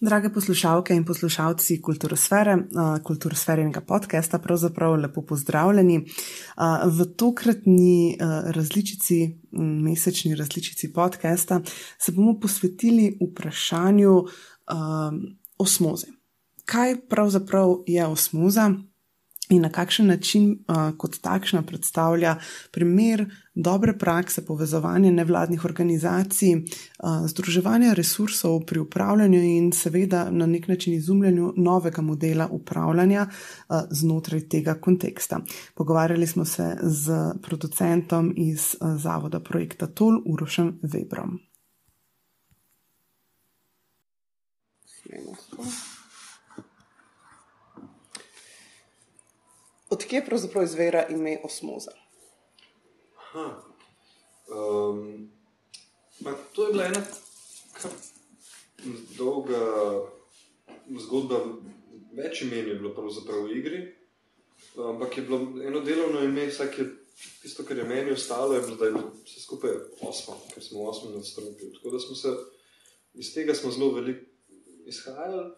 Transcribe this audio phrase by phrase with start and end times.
[0.00, 2.54] Drage poslušalke in poslušalci kulturosfere,
[3.04, 5.98] kulturosferinega podcasta, pravzaprav lepo pozdravljeni.
[6.86, 8.16] V tokratni
[8.56, 9.38] različici,
[9.84, 11.60] mesečni različici podcasta,
[11.98, 14.24] se bomo posvetili vprašanju
[15.58, 16.06] osmoze.
[16.64, 18.72] Kaj pravzaprav je osmoza?
[19.50, 22.36] In na kakšen način uh, kot takšna predstavlja
[22.72, 30.68] primer dobre prakse povezovanja nevladnih organizacij, uh, združevanja resursov pri upravljanju in seveda na nek
[30.68, 35.40] način izumljanju novega modela upravljanja uh, znotraj tega konteksta.
[35.74, 37.12] Pogovarjali smo se z
[37.42, 41.38] producentom iz uh, zavoda projekta TOL, Urošem Webrom.
[44.84, 45.99] Smemo.
[49.90, 51.90] Odkje pravzaprav izvira ime osmoza?
[53.34, 55.30] Um,
[56.52, 57.02] to je bila ena
[59.18, 59.60] dolga
[60.98, 61.40] zgodba,
[62.16, 62.94] več imen je bilo
[63.46, 63.82] v igri.
[64.76, 66.86] Ampak je bilo eno delovno ime, vsak je
[67.42, 70.88] tisto, kar je meni ostalo, je bilo, da je vse skupaj osmo, ker smo v
[70.88, 71.72] osmem nadstropju.
[71.76, 72.34] Tako da smo se
[73.14, 74.26] iz tega smo zelo veliko
[74.86, 75.50] izhajali,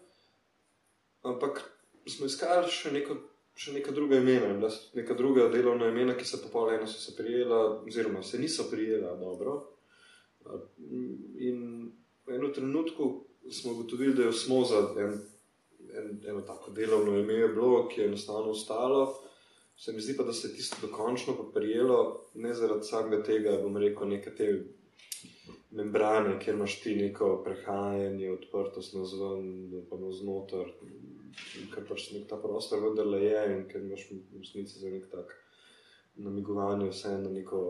[1.23, 1.62] ampak
[2.09, 3.17] smo iskali še neko
[3.55, 8.22] še neka druga imena, neka druga delovna imena, ki so popolnoma so se prijela, oziroma
[8.22, 9.58] se niso prijela dobro.
[11.39, 11.92] In
[12.27, 13.11] v enem trenutku
[13.50, 15.19] smo ugotovili, da je osmoza en,
[15.92, 19.05] en, eno tako delovno ime, bilo, ki je enostavno ostalo.
[19.77, 23.77] Se mi zdi pa, da se je tisto dokončno prijelo, ne zaradi samega tega, bom
[23.77, 24.48] rekel, neke te
[25.71, 30.71] membrane, kjer imaš ti neko prehajanje, odprtost na zven, pa na znotraj
[31.73, 35.33] ker pač nek ta prostor vendarle je in ker imaš v resnici za nek tak
[36.17, 37.61] namigovanje vse na neko,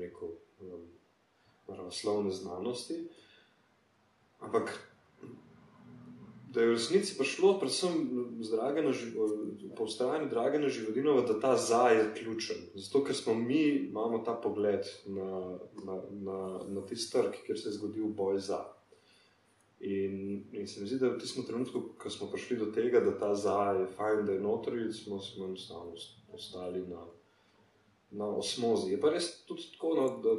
[0.00, 0.86] rekel, um,
[1.68, 2.98] naravoslovne znanosti.
[4.42, 4.72] Ampak
[6.56, 7.92] da je v resnici prišlo predvsem
[9.76, 12.56] po ustrajanju Dragana Živodinova, da ta za je ključen.
[12.74, 13.60] Zato, ker smo mi,
[13.90, 16.38] imamo ta pogled na, na, na,
[16.68, 18.62] na tisti trg, kjer se je zgodil boj za.
[19.80, 23.12] In, in se mi zdi, da v tistem trenutku, ko smo prišli do tega, da
[23.18, 25.92] ta zdaj je fajn, da je notri, smo se enostavno
[26.32, 27.04] ostali na,
[28.10, 28.94] na osmozi.
[28.94, 30.38] Je pa res tudi tako, no, da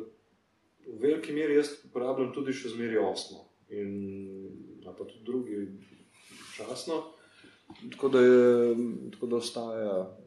[0.88, 3.94] v veliki meri jaz uporabljam tudi še zmeraj osmo in
[4.88, 5.62] pa tudi drugi
[6.57, 7.03] časno.
[7.91, 8.75] Tako da, je,
[9.12, 10.18] tako da ostaja,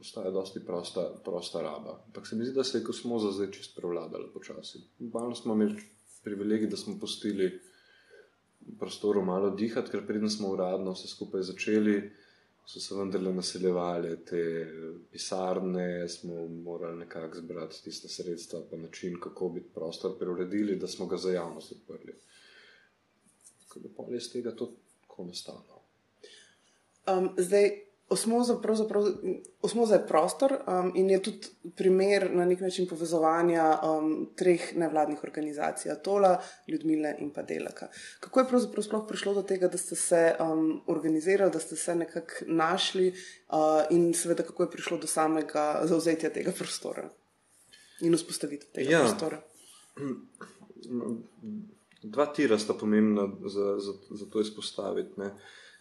[0.00, 2.02] ostaja dosti prosta, prosta raba.
[2.06, 4.80] Ampak se mi zdi, da se je kosmoza zdaj čist prevladala počasi.
[4.98, 5.82] Malo smo imeli
[6.24, 7.60] privilegij, da smo pustili
[8.78, 11.96] prostoru malo dihati, ker predtem smo uradno vse skupaj začeli,
[12.66, 14.42] so se vendarle naseljevali te
[15.10, 21.06] pisarne, smo morali nekako zbrati tiste sredstva, pa način, kako bi prostor preuredili, da smo
[21.06, 22.14] ga za javnost odprli.
[23.72, 24.68] Tako da pol je z tega to
[25.00, 25.80] tako nastalo.
[27.08, 27.70] Um, zdaj,
[28.12, 28.58] Osmoza,
[29.62, 35.24] osmoza je prostor um, in je tudi primer na nek način povezovanja um, treh nevladnih
[35.24, 37.88] organizacij, Tola, Ljudmile in pa Delaka.
[38.20, 41.94] Kako je pravzaprav sploh prišlo do tega, da ste se um, organizirali, da ste se
[41.94, 43.16] nekako našli uh,
[43.90, 47.08] in seveda kako je prišlo do samega zauzetja tega prostora
[48.00, 49.00] in vzpostavitve tega ja.
[49.00, 49.40] prostora?
[52.02, 55.20] Dva tira sta pomembna za, za, za to izpostaviti.
[55.20, 55.30] Ne.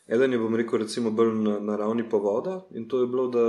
[0.07, 3.45] Eden je, bom rekel, recimo bolj na, na ravni povoda in to je bilo, da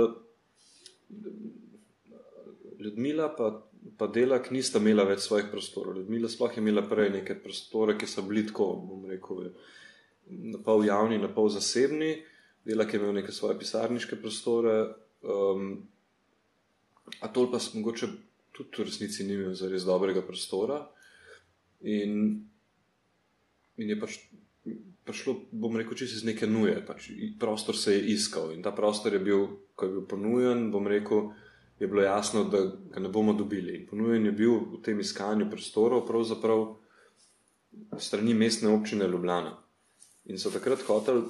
[2.83, 5.95] Ljudmila pa, pa Delak nista imela več svojih prostorov.
[5.97, 9.45] Ljudmila sploh je imela prej neke prostore, ki so bili tako, bom rekel,
[10.27, 12.17] na pol javni, na pol zasebni.
[12.67, 14.75] Delak je imel neke svoje pisarniške prostore,
[15.23, 15.71] um,
[17.19, 18.07] a tol pa mogoče
[18.55, 20.81] tudi v resnici ni imel zares dobrega prostora.
[21.87, 22.43] In,
[23.77, 24.17] in je pač
[25.03, 26.75] prišlo, bom rekel, čisto iz neke nuje.
[26.87, 30.87] Pač prostor se je iskal in ta prostor je bil, ko je bil ponujen, bom
[30.87, 31.31] rekel,
[31.79, 32.61] je bilo jasno, da
[32.93, 33.81] ga ne bomo dobili.
[33.81, 36.67] In ponujen je bil v tem iskanju prostorov, pravzaprav
[37.99, 39.57] strani mestne občine Ljubljana.
[40.31, 41.25] In so takrat hoteli,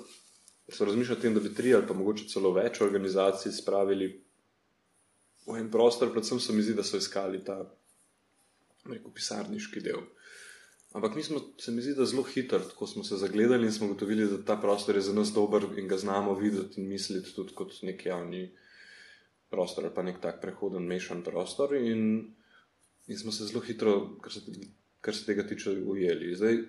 [0.70, 4.12] so razmišljali o tem, da bi tri ali pa mogoče celo več organizacij spravili
[5.48, 7.58] v en prostor, predvsem se mi zdi, da so iskali ta,
[8.86, 10.06] rekel, pisarniški del.
[10.94, 14.28] Ampak mi smo, se mi zdi, zelo hitro, ko smo se zagledali in smo gotovili,
[14.30, 17.74] da ta prostor je za nas dober in ga znamo videti in misliti tudi kot
[17.82, 18.52] nek javni
[19.50, 21.74] prostor ali pa nek tak prehoden, mešan prostor.
[21.76, 22.34] In,
[23.08, 24.46] in smo se zelo hitro, kar se,
[25.02, 26.36] kar se tega tiče, ujeli.
[26.36, 26.62] Zdaj,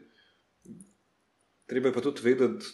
[1.66, 2.72] treba je pa tudi vedeti,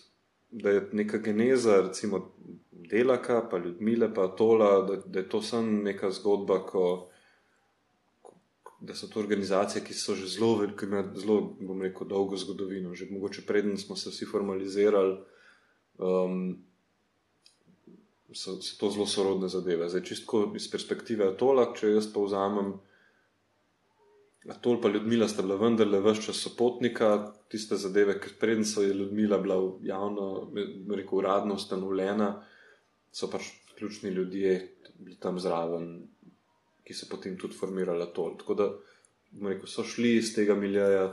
[0.51, 2.35] da je neka geneza, recimo
[2.71, 7.10] Delaka, pa Ljudmile, pa Tola, da, da je to samo neka zgodba, ko
[8.81, 12.95] da so to organizacije, ki so že zelo, ki imajo zelo, bom rekel, dolgo zgodovino,
[12.95, 15.17] že mogoče preden smo se vsi formalizirali.
[15.99, 16.59] Um,
[18.33, 19.89] So, so to zelo sorodne zadeve.
[19.91, 22.77] Zdaj, čisto iz perspektive Atola, če jaz pa vzamem,
[24.49, 28.95] Atol pa Ljudmila sta bila vendarle vse čas sopotnika, tiste zadeve, ker predtem so je
[28.95, 30.49] Ljudmila bila javno,
[30.89, 32.31] rekel, uradno ustanovljena,
[33.13, 34.55] so pač ključni ljudje
[34.99, 36.09] bili tam zraven,
[36.85, 38.37] ki so potem tudi formirali Atol.
[38.39, 38.71] Tako da
[39.49, 41.11] rekel, so šli iz tega miljeja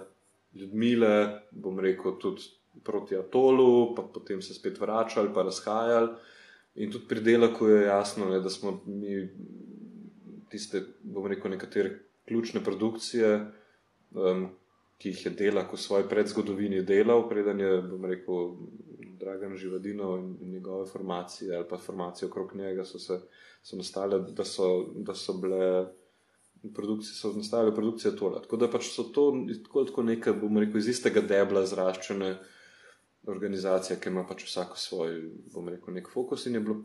[0.58, 2.48] Ljudmile, bom rekel, tudi
[2.84, 6.10] proti Atolu, pa potem se spet vračali, pa razhajali.
[6.76, 9.28] In tudi pri delu je jasno, ne, da smo mi
[10.50, 13.52] tiste, bom rekel, nekatere ključne produkcije,
[14.12, 14.48] um,
[14.98, 18.54] ki jih je dela, ko svoje predzgodovini delal, preden je, bom rekel,
[19.20, 23.20] Dragan Živadino in, in njegove formacije ali pa formacije okrog njega so se
[23.64, 25.88] so nastale, da so, da so bile.
[26.76, 28.42] Produkcije so nastavile produkcije tola.
[28.42, 29.24] Tako da pač so to
[29.64, 32.32] tako, tako nekaj, bomo rekel, iz istega debla zraščene
[33.30, 35.20] organizacija, ki ima pač vsako svoj,
[35.54, 36.80] bom rekel, nek fokus in je bilo,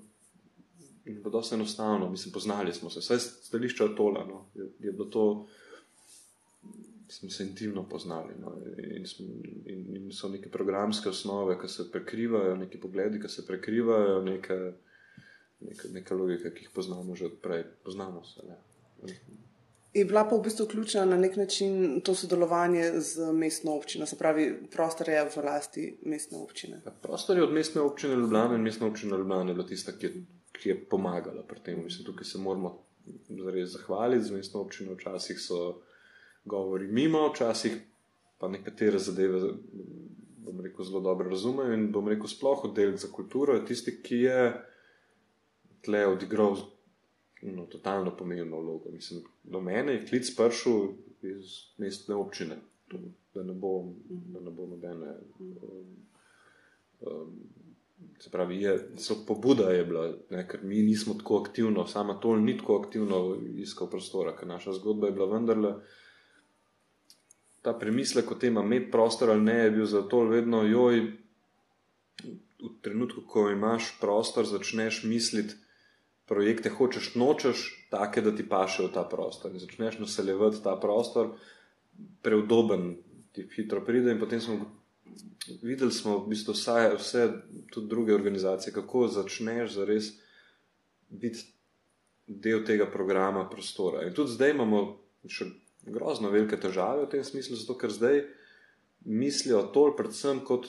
[1.05, 2.11] in bilo dosti enostavno.
[2.11, 3.19] Mislim, poznali smo se, vse
[3.49, 4.27] stališče od tola.
[4.29, 4.45] No.
[4.55, 5.25] Je, je bilo to,
[7.13, 8.35] smo se intimno poznali.
[8.41, 8.57] No.
[8.79, 9.05] In,
[9.67, 14.59] in, in so neke programske osnove, ki se prekrivajo, neki pogledi, ki se prekrivajo, neke,
[15.61, 17.65] neke, neke logike, ki jih poznamo že odprej.
[17.85, 18.47] Poznamo se.
[18.49, 18.59] Ne.
[19.93, 24.17] Je bila pa v bistvu ključna na nek način to sodelovanje z mestno občino, se
[24.19, 26.81] pravi, prostor je v lasti mestne občine.
[26.87, 30.07] Ja, prostor je od mestne občine Ljubljana in mestna občina Ljubljana je bila tista, ki
[30.07, 31.85] je, ki je pomagala pri tem.
[31.85, 32.79] Mislim, tukaj se moramo
[33.29, 34.95] zares zahvaliti z mestno občino.
[34.95, 35.83] Včasih so
[36.45, 37.81] govori mimo, včasih
[38.39, 39.41] pa nekatere zadeve,
[40.43, 44.17] bom rekel, zelo dobro razumejo in bom rekel, sploh oddelek za kulturo je tisti, ki
[44.17, 44.39] je
[45.83, 46.57] tle odigral
[47.43, 48.91] no, totalno pomembno vlogo.
[48.91, 50.89] Mislim, do mene je klic prišel
[51.23, 52.59] iz mestne občine,
[53.35, 55.15] da ne bo, da ne bo nobene.
[55.39, 55.97] Um,
[57.01, 57.41] um,
[58.19, 62.37] se pravi, je, so pobuda je bila, ne, ker mi nismo tako aktivno, sama to
[62.37, 65.75] ni tako aktivno iskal prostora, ker naša zgodba je bila vendarle.
[67.63, 71.05] Ta premislek o tem, imeti prostor ali ne, je bil zato vedno, joj,
[72.63, 75.55] v trenutku, ko imaš prostor, začneš misliti,
[76.27, 79.53] projekte hočeš, nočeš, take, da ti paše v ta prostor.
[79.53, 81.35] In začneš naseljevati ta prostor,
[82.23, 82.97] preudoben,
[83.33, 84.15] ti hitro pride.
[84.15, 84.59] In potem smo
[85.63, 87.27] videli, smo v bistvu vse, vse
[87.71, 90.13] tudi druge organizacije, kako začneš zares
[91.09, 91.45] biti
[92.27, 94.07] del tega programa prostora.
[94.07, 94.83] In tudi zdaj imamo
[95.29, 95.51] še
[95.87, 98.25] grozno velike težave v tem smislu, zato ker zdaj
[99.05, 100.69] mislijo tol predvsem kot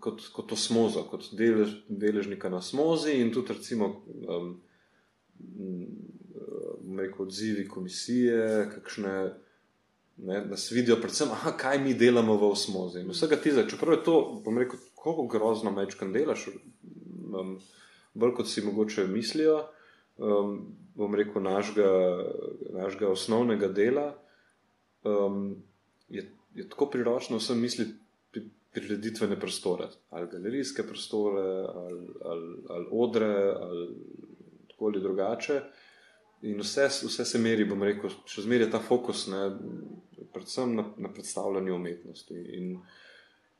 [0.00, 3.88] kot, kot osmozo, kot delež, deležnika na osmozi in tudi, recimo,
[4.28, 4.52] um,
[6.98, 9.14] rekel, odzivi komisije, kakšne,
[10.28, 13.02] ne, nas vidijo, predvsem, aha, kaj mi delamo v osmozi.
[13.02, 16.48] In vsega tega, čeprav je to, bom rekel, kako grozno mečkam delaš,
[17.32, 17.56] um,
[18.14, 19.62] bolj kot si mogoče mislijo,
[20.16, 20.58] um,
[20.96, 21.90] bom rekel, našega,
[22.72, 24.14] našega osnovnega dela.
[25.04, 25.56] Um,
[26.08, 27.94] je, je tako priročno vsem misliti
[28.76, 31.42] prireditvene prostore, ali galerijske prostore,
[31.74, 33.88] ali, ali, ali odre, ali
[34.68, 35.60] tako ali drugače.
[36.42, 39.46] In vse, vse se meri, bom rekel, še zmeraj je ta fokus, ne,
[40.34, 42.36] predvsem na, na predstavljanju umetnosti.
[42.58, 42.74] In,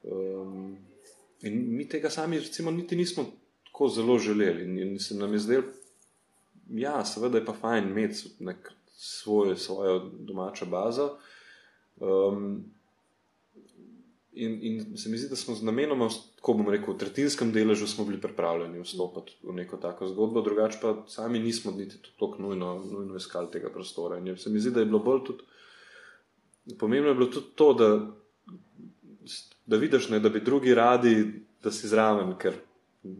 [0.04, 0.76] um,
[1.48, 3.24] in mi tega sami, recimo, niti nismo
[3.70, 4.68] tako zelo želeli.
[4.68, 5.72] In, in se nam je zdelo,
[6.70, 11.10] ja, seveda je pa fajn imeti nek svoj, svojo domačo bazo.
[12.00, 12.64] Um,
[14.38, 16.02] In, in se mi zdi, da smo z namenom,
[16.44, 20.78] ko bomo rekel, v tretjinskem deležu smo bili pripravljeni vstopiti v neko tako zgodbo, drugače
[20.82, 24.18] pa sami nismo niti tako nujno, nujno iskali tega prostora.
[24.18, 27.88] In se mi zdi, da je bilo bolj tudi pomembno, je bilo tudi to, da,
[29.66, 31.14] da vidiš, ne, da bi drugi radi,
[31.64, 32.60] da si zraven, ker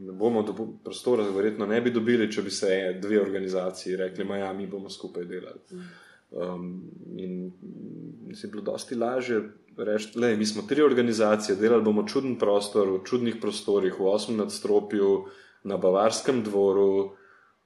[0.06, 4.36] ne bomo do prostora, verjetno ne bi dobili, če bi se dve organizaciji rekli, da
[4.36, 5.82] ja, mi bomo skupaj delali.
[6.30, 6.82] Um,
[7.16, 7.52] in
[8.30, 9.40] je bilo dosti lažje
[9.76, 14.40] reči, da mi smo tri organizacije, delali bomo čuden prostor, v čudnih prostorih, v osmem
[14.40, 15.24] nadstropju,
[15.66, 17.12] na Bavarskem dvoru.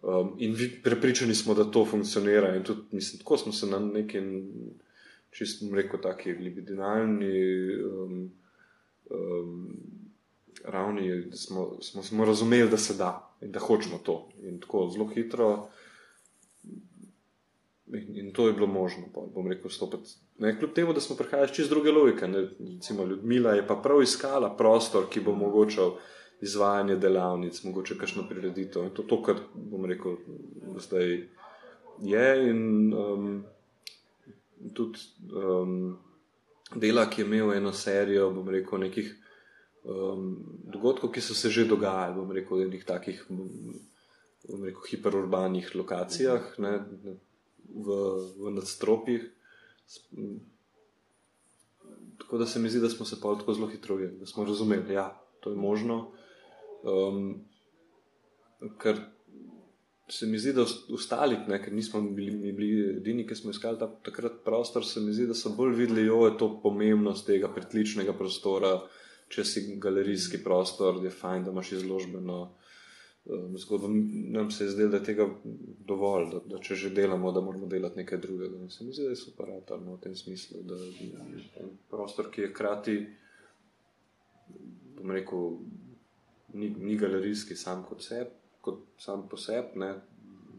[0.02, 2.54] Um, in prepričani smo, da to funkcionira.
[2.56, 4.20] In tudi, mislim, tako smo se na neki,
[5.30, 7.34] čisto rekel, taki libidinalni
[7.84, 8.30] um,
[9.10, 9.68] um,
[10.64, 14.28] ravni, smo, smo, smo razumeli, da se da in da hočemo to.
[14.42, 15.68] In tako zelo hitro.
[17.86, 20.10] In, in to je bilo možno, pa, bom rekel, stopiti.
[20.38, 22.28] Ne, kljub temu, da smo prihajali iz druge logike.
[22.28, 25.96] Ne, recimo, Ljudmila je pa prav iskala prostor, ki bo omogočal
[26.40, 28.84] izvajanje delavnic, mogoče kakšno prireditev.
[28.84, 30.16] In to, to kar bom rekel,
[30.78, 31.26] zdaj
[32.02, 33.44] je in um,
[34.74, 34.98] tudi
[35.36, 35.98] um,
[36.74, 39.14] dela, ki je imel eno serijo, bom rekel, nekih
[39.84, 40.36] um,
[40.72, 46.54] dogodkov, ki so se že dogajali, bom rekel, v nekih takih bom rekel, hiperurbanih lokacijah,
[46.58, 46.80] ne,
[47.68, 48.00] v,
[48.38, 49.28] v nadstropjih.
[52.20, 54.44] Tako da se mi zdi, da smo se pa tako zelo hitro ujeli, da smo
[54.44, 55.08] razumeli, da ja,
[55.40, 56.12] to je možno.
[56.82, 57.44] Um,
[58.78, 59.00] ker
[60.10, 64.40] se mi zdi, da ostali, ker nismo bili, bili edini, ki smo iskali ta, takrat
[64.44, 68.80] prostor, se mi zdi, da so bolj videli, da je to pomembnost tega pritličnega prostora,
[69.30, 72.40] če si galerijski prostor, da je fajn, da imaš izložbeno.
[73.30, 73.88] Um, zgodbo
[74.34, 75.26] nam se je zdelo, da je tega
[75.86, 78.58] dovolj, da, da če že delamo, da moramo delati nekaj drugega.
[78.58, 82.46] In se mi zdi, da je super, no, v tem smislu, da je prostor, ki
[82.46, 82.96] je hkrati,
[84.98, 85.52] bom rekel,
[86.54, 89.80] ni, ni galerijski sam kot sebe kot sam po sebi,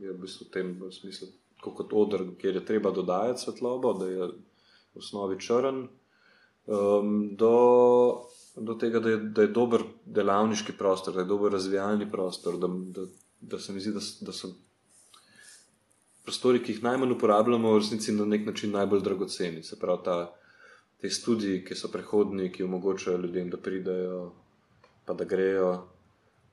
[0.02, 1.30] je v bistvu v tem v smislu,
[1.62, 5.86] kot odr, kjer je treba dodajati svetlobo, da je v osnovi črn,
[6.66, 7.36] um,
[8.56, 12.68] do tega, da je, da je dober delavniški prostor, da je dober razvijalni prostor, da,
[12.68, 13.06] da,
[13.42, 14.52] da se mi zdi, da, da so
[16.24, 19.64] prostori, ki jih najmanj uporabljamo, v resnici na nek način najbolj dragoceni.
[19.64, 20.18] Se pravi, ta,
[21.02, 24.20] te študije, ki so prehodni, ki omogočajo ljudem, da pridejo,
[25.06, 25.72] pa da grejo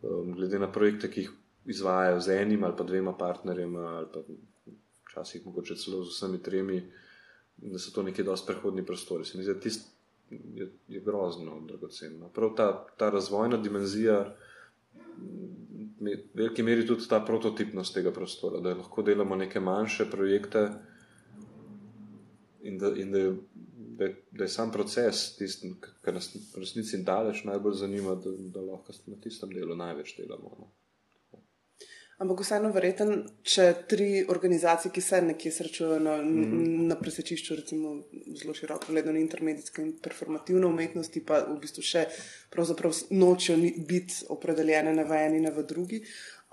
[0.03, 1.35] um, glede na projekte, ki jih
[1.69, 4.25] izvajajo z enim ali pa dvema partnerjema, ali pa
[5.11, 6.81] včasih mogoče celo z vsemi tremi,
[7.57, 9.25] da so to neki dosti prehodni prostori.
[9.25, 9.98] Se mi zdi, da tist
[10.31, 12.29] je, je grozno dragoceno.
[12.29, 14.35] Prav ta, ta razvojna dimenzija.
[16.01, 20.69] V veliki meri tudi ta prototipnost tega prostora, da lahko delamo neke manjše projekte,
[22.63, 23.33] in da, in da je
[23.99, 28.61] da, da je sam proces tisti, kar nas v resnici daleč najbolj zanima, da, da
[28.61, 30.55] lahko na tistem delu največ delamo.
[30.59, 30.71] No.
[32.19, 33.13] Ampak vseeno verjeten,
[33.47, 36.87] če tri organizacije, ki se nekje srečujejo na, mm -hmm.
[36.91, 37.93] na presečišču, recimo
[38.41, 42.07] zelo široko gledano intermedijske in performativne umetnosti, pa v bistvu še
[43.11, 43.59] nočejo
[43.89, 46.03] biti opredeljene ne v eni, v drugi.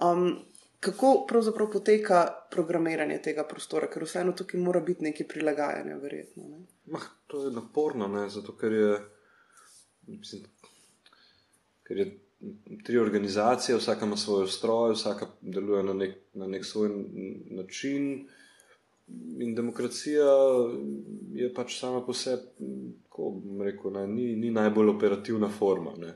[0.02, 0.46] Um,
[0.80, 6.44] kako pravzaprav poteka programiranje tega prostora, ker vseeno tukaj mora biti nekaj prilagajanja, verjetno.
[6.50, 6.60] Ne?
[6.86, 8.30] Mah, to je naporno, ne?
[8.30, 9.00] zato ker je,
[10.08, 10.44] mislim,
[11.84, 12.25] ker je
[12.84, 16.90] tri organizacije, vsaka ima svoj stroj, vsaka deluje na nek, na nek svoj
[17.50, 18.28] način.
[19.40, 20.26] In demokracija
[21.34, 22.44] je pač sama po sebi,
[23.04, 25.94] kako bom rekel, ne, ni, ni najbolj operativna forma.
[25.98, 26.16] Ne.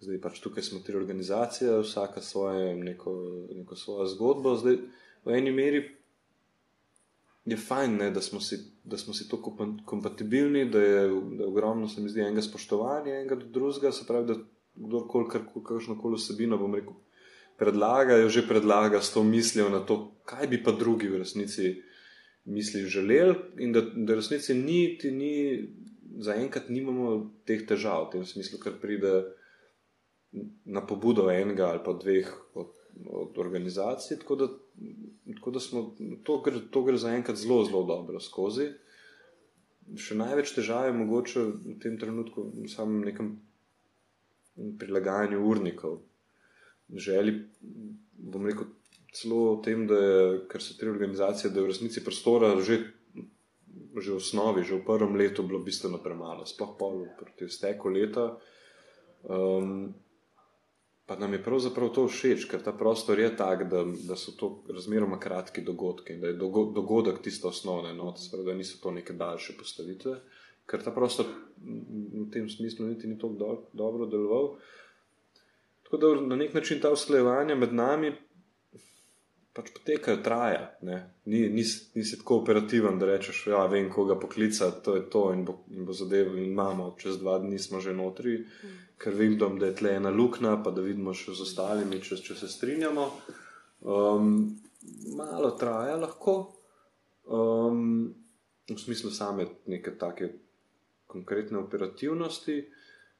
[0.00, 3.14] Zdaj pač tukaj smo tri organizacije, vsaka svoje, neko,
[3.54, 4.54] neko svojo zgodbo.
[4.56, 4.78] Zdaj,
[5.24, 5.82] v eni meri
[7.44, 9.40] je fajn, ne, da, smo si, da smo si to
[9.84, 14.06] kompatibilni, da je, da je ogromno, se mi zdi, enega spoštovanja, enega do drugega, se
[14.08, 14.38] pravi, da
[14.74, 15.30] kdorkoli,
[15.64, 16.96] kakšno koli vsebino, bom rekel,
[17.58, 21.74] predlaga, jo že predlaga s to mislijo na to, kaj bi pa drugi v resnici
[22.44, 25.34] misli želeli, in da, da v resnici ni, ti ni,
[26.20, 29.14] zaenkrat nimamo teh težav, v tem smislu, ker pride
[30.64, 32.70] na pobudo enega ali pa dveh od,
[33.06, 34.18] od organizacij.
[34.22, 34.48] Tako da,
[35.34, 35.84] tako da smo,
[36.22, 38.72] to, gre, to gre zaenkrat zelo, zelo dobro skozi.
[40.00, 43.34] Še največ težav je mogoče v tem trenutku v samem nekem
[44.78, 45.98] prilagajanju urnikov.
[46.88, 47.34] Želi,
[48.12, 48.68] bom rekel,
[49.14, 50.20] celo o tem, da je,
[50.50, 52.80] ker so te organizacije, da je v resnici prostora že,
[53.98, 58.34] že v osnovi, že v prvem letu bilo bistveno premalo, sploh pol proti steku leta.
[59.24, 59.94] Um,
[61.06, 64.48] Pa nam je pravzaprav to všeč, ker ta prostor je tak, da, da so to
[64.72, 70.14] razmeroma kratki dogodki, da je dogodek tisto osnovne enote, da niso to neke daljše postavitve,
[70.66, 71.28] ker ta prostor
[71.64, 74.54] v tem smislu niti ni tako do, dobro deloval.
[75.84, 78.12] Tako da na nek način ta usklajevanja med nami
[79.54, 80.62] pač potekajo, traja.
[80.82, 85.28] Ni, nisi, nisi tako operativen, da rečeš, da ja, vem, koga poklicati, to je to
[85.34, 88.80] in bo, in bo zadevo in imamo, čez dva dni smo že notri, mm.
[88.98, 92.34] ker vidim, da je tle ena luknja, pa da vidimo še z ostalimi, če, če
[92.40, 93.06] se strinjamo.
[93.94, 94.34] Um,
[95.14, 96.34] malo traja lahko,
[97.30, 98.10] um,
[98.66, 100.32] v smislu same neke take
[101.14, 102.58] konkretne operativnosti.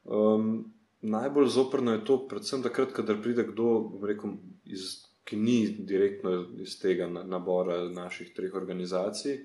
[0.04, 3.70] Um, najbolj zoprno je to, predvsem takrat, kadar pride kdo,
[4.02, 4.36] rekel,
[4.66, 9.38] iz ki ni direktno iz tega nabora naših treh organizacij,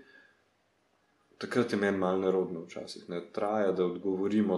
[1.37, 3.09] takrat je meni malo nerodno včasih.
[3.09, 3.21] Ne?
[3.33, 4.57] Traja, da odgovorimo,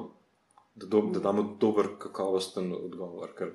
[0.75, 3.53] da, do, da damo dober, kakovosten odgovor, ker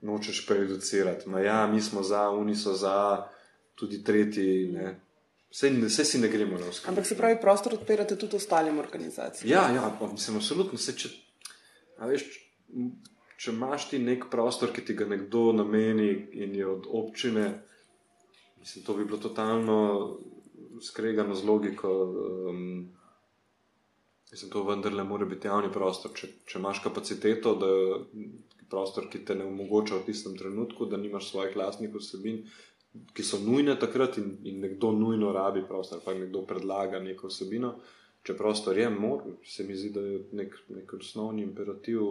[0.00, 1.30] nočeš prejudicirati.
[1.44, 3.28] Ja, mi smo za, oni so za,
[3.74, 4.66] tudi tretji.
[4.72, 5.00] Ne?
[5.50, 6.86] Vse, vse si ne gremo na vse.
[6.88, 9.50] Ampak se pravi, prostor odpirate tudi ostalim organizacijam.
[9.50, 10.78] Ja, ja, mislim, absolutno.
[10.78, 11.10] Se, če,
[12.06, 12.26] veš,
[13.36, 16.12] če imaš ti nek prostor, ki ti ga nekdo nameni
[16.44, 17.48] in je od občine,
[18.62, 19.80] mislim, to bi bilo totalno
[20.82, 21.90] skregano z logiko.
[22.48, 22.62] Um,
[24.30, 26.14] mislim, to vendarle mora biti javni prostor.
[26.14, 28.30] Če, če imaš kapaciteto, da je
[28.70, 32.44] prostor, ki te ne omogoča v tistem trenutku, da nimaš svojih lastnih vsebin,
[33.14, 37.74] ki so nujne takrat in, in nekdo nujno rabi prostor, pa nekdo predlaga neko vsebino.
[38.26, 42.02] Če prostor je, mor, se mi zdi, da je nek, nek osnovni imperativ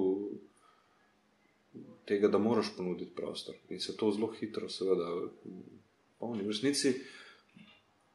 [2.10, 3.60] tega, da moraš ponuditi prostor.
[3.70, 5.12] In se to zelo hitro, seveda,
[6.18, 6.48] polni.
[6.48, 6.96] V resnici,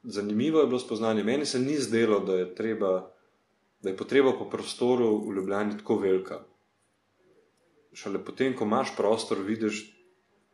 [0.02, 1.22] zanimivo je bilo spoznanje.
[1.24, 2.90] Meni se ni zdelo, da je, treba,
[3.82, 6.42] da je potreba po prostoru v Ljubljani tako velika.
[7.94, 9.93] Šele potem, ko imaš prostor, vidiš,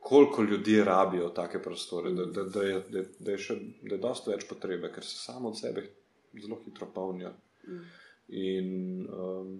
[0.01, 4.01] koliko ljudi rabijo take prostore, da, da, da, je, da, da je še da je
[4.01, 5.85] dosta več potrebe, ker se samo od sebe
[6.41, 7.35] zelo hitro polnijo.
[7.69, 7.83] Mm.
[8.41, 8.71] In
[9.13, 9.53] um,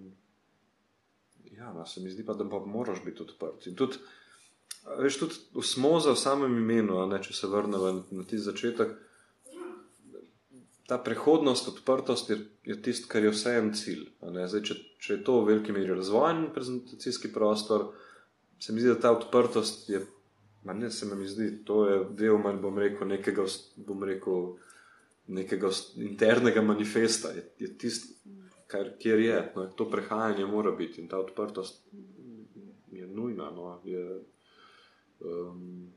[1.51, 3.67] ja, no, se mi zdi pa, da pa moraš biti odprt.
[3.67, 3.99] In tudi,
[4.97, 8.95] veš, tudi v smoza, v samem imenu, ne, če se vrnemo na, ti začetek.
[10.89, 14.07] Ta prehodnost, odprtost je, je tisto, kar je vseeno cilj.
[14.19, 17.91] Zdaj, če, če je to v veliki meri razvojni prezentacijski prostor,
[18.59, 20.01] se mi zdi, da ta odprtost je
[20.63, 23.45] Ma ne se mi zdi, to je del manj, bom rekel, nekega,
[23.87, 24.51] bom rekel,
[25.27, 27.31] nekega internega manifesta.
[27.33, 28.13] Je, je tisto,
[28.67, 29.39] kar kjer je.
[29.55, 31.81] No, to prehajanje mora biti in ta odprtost
[32.91, 33.49] je nujna.
[33.55, 34.21] No, je,
[35.19, 35.89] um,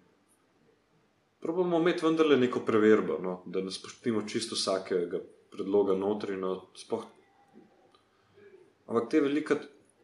[1.40, 5.20] probamo imeti vendarle neko preverbo, no, da ne spoštimo čisto vsakega
[5.52, 6.36] predloga notri.
[6.40, 7.04] No, spoh...
[8.86, 9.56] Ampak te velike,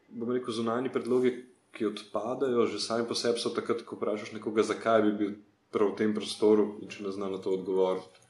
[0.09, 1.33] bom rekel, zunanji predlogi,
[1.73, 5.33] ki odpadajo, že sami po sebi so takrat, ko vprašaš nekoga, zakaj bi bil
[5.71, 8.27] prav v tem prostoru, in če ne zna na to odgovoriti.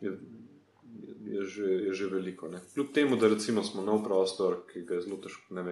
[0.00, 0.12] Je,
[1.26, 2.48] je, že, je že veliko.
[2.48, 2.62] Ne?
[2.74, 5.64] Kljub temu, da smo nov prostor, ki ga je zelo težko, ne,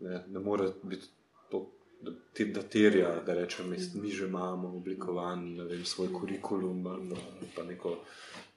[0.00, 1.06] ne, ne more biti
[1.50, 1.70] to,
[2.02, 7.16] da ti daterja, da rečem, mi, mi že imamo oblikovan vem, svoj kurikulum ali
[7.54, 7.96] pa neko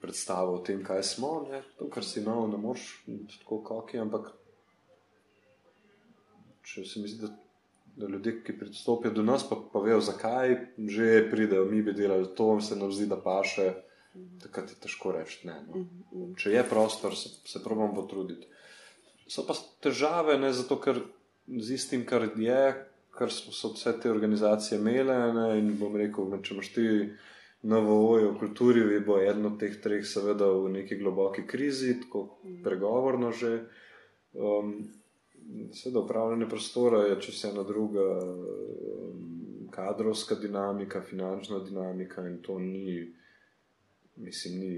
[0.00, 1.46] predstavo o tem, kaj smo.
[1.50, 1.62] Ne?
[1.78, 3.04] To, kar si nov, ne moreš
[3.38, 4.32] tako koki, ampak
[6.68, 7.30] če se mi zdi, da,
[7.98, 12.28] da ljudje, ki pristopijo do nas, pa, pa vejo, zakaj že pridejo, mi bi delali
[12.36, 13.70] to, se nam zdi, da pa še,
[14.42, 15.46] takrat je težko reči.
[15.48, 16.32] Ne, no.
[16.38, 18.50] Če je prostor, se, se probam potruditi.
[19.28, 21.02] So pa težave, ne zato, ker
[21.48, 22.62] z istim, kar je,
[23.16, 25.16] kar so vse te organizacije imele.
[25.36, 26.86] Ne, in bom rekel, če imaš ti
[27.68, 32.28] novo ojo v kulturi, bo eno od teh treh, seveda, v neki globoki krizi, tako
[32.64, 33.52] pregovorno že.
[34.38, 34.97] Um,
[35.72, 43.14] Seveda, upravljanje prostora je vse ena druga, um, kadrovska dinamika, finančna dinamika in to ni,
[44.16, 44.74] mislim, ni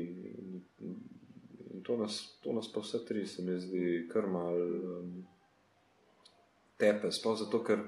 [1.70, 5.26] in to nas, to nas pa vse tri, se mi zdi, kar mal um,
[6.76, 7.11] tepe.
[7.12, 7.83] Sploh zato, ker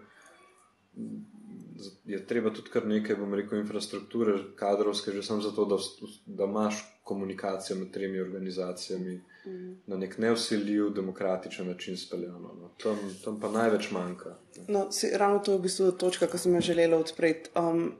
[2.04, 5.78] je treba tudi kar nekaj, bom rekel, infrastrukture, kadrovske, že samo zato, da,
[6.26, 9.82] da imaš komunikacijo med tremi organizacijami mm.
[9.86, 12.54] na nek neusiljiv, demokratičen način speljano.
[12.60, 12.70] No.
[12.82, 14.36] Tam, tam pa največ manjka.
[14.68, 17.50] No, si, ravno to je v bistvu točka, ki sem jo želela odpreti.
[17.58, 17.92] Um,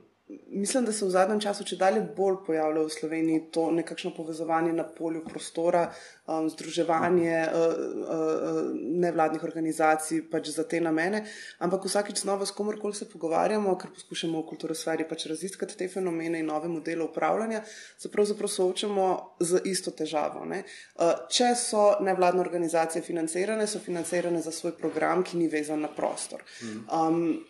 [0.47, 4.71] Mislim, da se v zadnjem času če dalje bolj pojavlja v Sloveniji to nekakšno povezovanje
[4.73, 5.81] na polju prostora,
[6.25, 8.69] um, združevanje uh, uh,
[9.03, 11.25] nevladnih organizacij pač za te namene.
[11.59, 16.39] Ampak vsakeč znova s komorkoli se pogovarjamo, ker poskušamo v kulturosferi pač raziskati te fenomene
[16.39, 17.65] in nove modele upravljanja,
[17.99, 19.07] se pravzaprav soočamo
[19.43, 20.47] z isto težavo.
[20.47, 25.91] Uh, če so nevladne organizacije financirane, so financirane za svoj program, ki ni vezan na
[25.91, 26.47] prostor.
[26.87, 27.43] Um,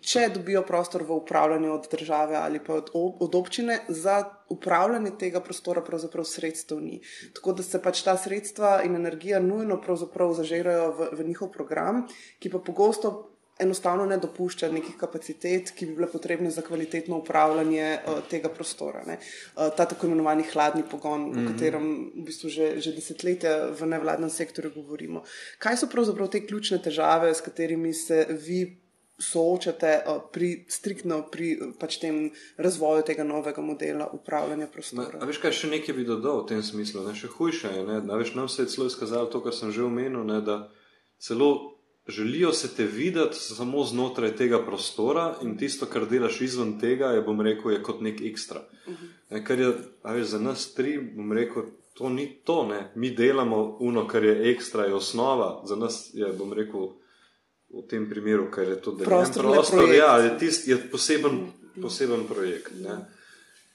[0.00, 5.40] če dobijo prostor v upravljanju od države ali pa od, od občine, za upravljanje tega
[5.40, 7.00] prostora pravzaprav sredstev ni.
[7.34, 9.80] Tako da se pač ta sredstva in energija nujno
[10.34, 12.06] zažirajo v, v njihov program,
[12.38, 13.26] ki pa pogosto.
[13.60, 19.02] Enostavno ne dopušča nekih kapacitet, ki bi bile potrebne za kvalitetno upravljanje uh, tega prostora.
[19.04, 21.38] Uh, ta tako imenovani hladni pogon, mm -hmm.
[21.38, 21.52] o mhm.
[21.52, 25.22] katerem v bistvu že, že desetletja v nevladnem sektorju govorimo.
[25.58, 28.79] Kaj so pravzaprav te ključne težave, s katerimi se vi
[29.20, 35.20] soočate uh, pri, striktno pri pač tem razvoju tega novega modela upravljanja prostora.
[35.20, 37.04] A veš, kaj še nekaj bi dodal v tem smislu?
[37.04, 37.14] Ne?
[37.14, 40.24] Še hujše je, da veš, nam se je celo izkazalo to, kar sem že omenil,
[40.24, 40.40] ne?
[40.40, 40.62] da
[41.20, 41.76] celo
[42.08, 47.22] želijo se te videti samo znotraj tega prostora in tisto, kar delaš izven tega, je,
[47.22, 48.64] bom rekel, je kot nek ekstra.
[48.86, 49.08] Uh -huh.
[49.30, 51.62] ne, kar je, veš, za nas tri, bom rekel,
[51.94, 52.92] to ni to, ne?
[52.94, 56.88] mi delamo uno, kar je ekstra, je osnova, za nas je, bom rekel,
[57.70, 59.42] v tem primeru, ker je to deljen prostor.
[59.46, 61.82] prostor ja, je, tist, je poseben, mm.
[61.82, 62.72] poseben projekt.
[62.82, 62.98] Ne.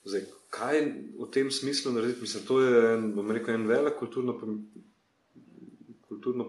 [0.05, 0.81] Zdaj, kaj
[1.19, 2.21] v tem smislu narediti?
[2.21, 4.79] Mislim, to je en, rekel, en velik kulturno-političen
[6.08, 6.45] kulturno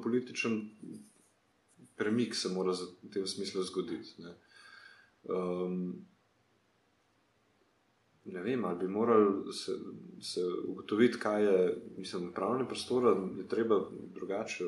[1.96, 4.24] premik, se mora v tem smislu zgoditi.
[5.24, 6.06] Um,
[8.24, 9.72] ne vem, ali bi morali se,
[10.20, 13.80] se ugotoviti, kaj je, mislim, upravljanje prostora, je treba
[14.14, 14.64] drugače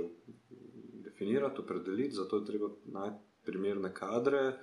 [1.18, 4.58] definirati, opredeliti, zato je treba najti primerne kadre.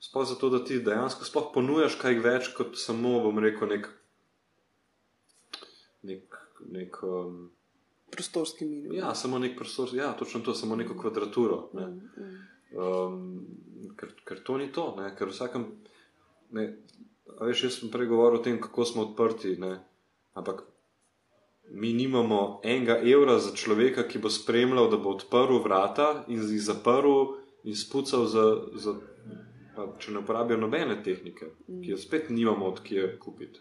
[0.00, 3.88] Sploh zato, da ti dejansko sploh ponujaš kaj več kot samo, bom rekel, nek.
[6.02, 6.36] nek,
[6.70, 7.50] nek um,
[8.10, 8.96] Prostorski minimum.
[8.98, 11.70] Ja, samo nek prostor, ja, točno to, samo neko kvadraturo.
[11.72, 11.86] Ne.
[11.86, 12.34] Mm.
[12.74, 15.66] Um, ker, ker to ni to, ne, ker vsakem.
[16.54, 16.68] Ne,
[17.40, 19.78] veš, jaz sem prej govoril o tem, kako smo odprti, ne,
[20.38, 20.62] ampak
[21.74, 26.62] mi nimamo enega evra za človeka, ki bo spremljal, da bo odprl vrata in jih
[26.62, 27.34] zaprl
[27.64, 28.46] in spucal za.
[28.78, 28.94] za
[29.74, 33.58] pa, če ne uporabijo nobene tehnike, ki jo spet nimamo od kje kupiti.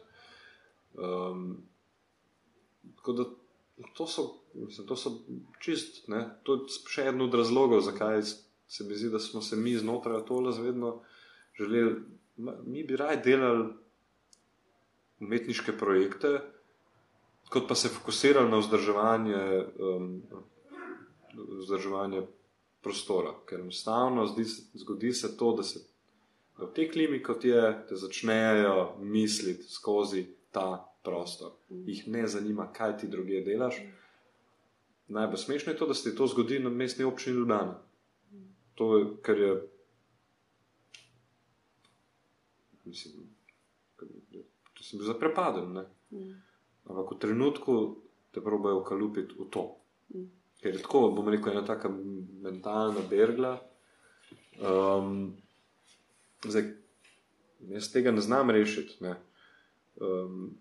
[0.94, 1.64] Um,
[3.00, 3.26] tako da
[3.98, 5.12] to so, mislim, to so
[5.60, 9.58] čist, ne, to je še eden od razlogov, zakaj se mi zdi, da smo se
[9.58, 11.00] mi znotraj tole zvedno
[11.58, 11.96] želeli.
[12.66, 13.68] Mi bi raje delali
[15.20, 16.40] umetniške projekte,
[17.54, 20.22] kot pa se fokusirali na vzdrževanje, um,
[21.60, 22.24] vzdrževanje
[22.82, 23.34] prostora.
[23.46, 25.80] Ker enostavno zdi zgodi se to, da se
[26.58, 31.52] da v tej klimi, kot je, te začnejo misliti skozi ta prostor.
[31.70, 33.82] Jih ne zanima, kaj ti druge delaš.
[35.08, 37.80] Najbolj smešno je to, da se to zgodi na mestni občini Ljubljana.
[38.76, 39.54] To je, kar je.
[42.86, 43.28] Mislim,
[44.00, 45.74] da sem bil zaprepaden.
[45.74, 45.86] Ne?
[46.90, 47.76] Ampak v trenutku
[48.34, 49.64] te probojajo ukalupiti v to.
[50.64, 53.58] Ker je tako, bom rekel, ena taka mentalna bergla.
[54.60, 55.36] Um,
[56.44, 56.70] zdaj,
[57.72, 59.00] jaz tega ne znam rešiti.
[59.04, 59.16] Ne.
[60.02, 60.54] Um,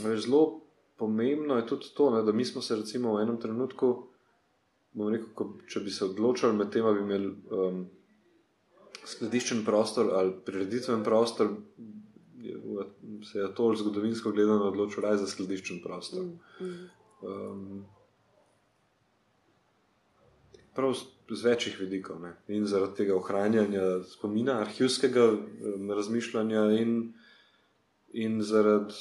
[0.00, 0.60] zelo
[0.96, 3.88] pomembno je tudi to, ne, da mi smo se recimo v enem trenutku,
[4.92, 7.86] bom rekel, ko, če bi se odločili med tem, da bi imeli um,
[9.08, 11.54] skladiščen prostor ali prireditven prostor,
[13.32, 16.24] se je to zgodovinsko gledano odločil raje za skladiščen prostor.
[17.22, 17.84] Um,
[20.74, 22.20] prav z, večjih vidikov.
[22.22, 22.34] Ne?
[22.48, 27.12] In zaradi tega ohranjanja spomina, arhivskega um, razmišljanja, in,
[28.12, 28.94] in, zaradi,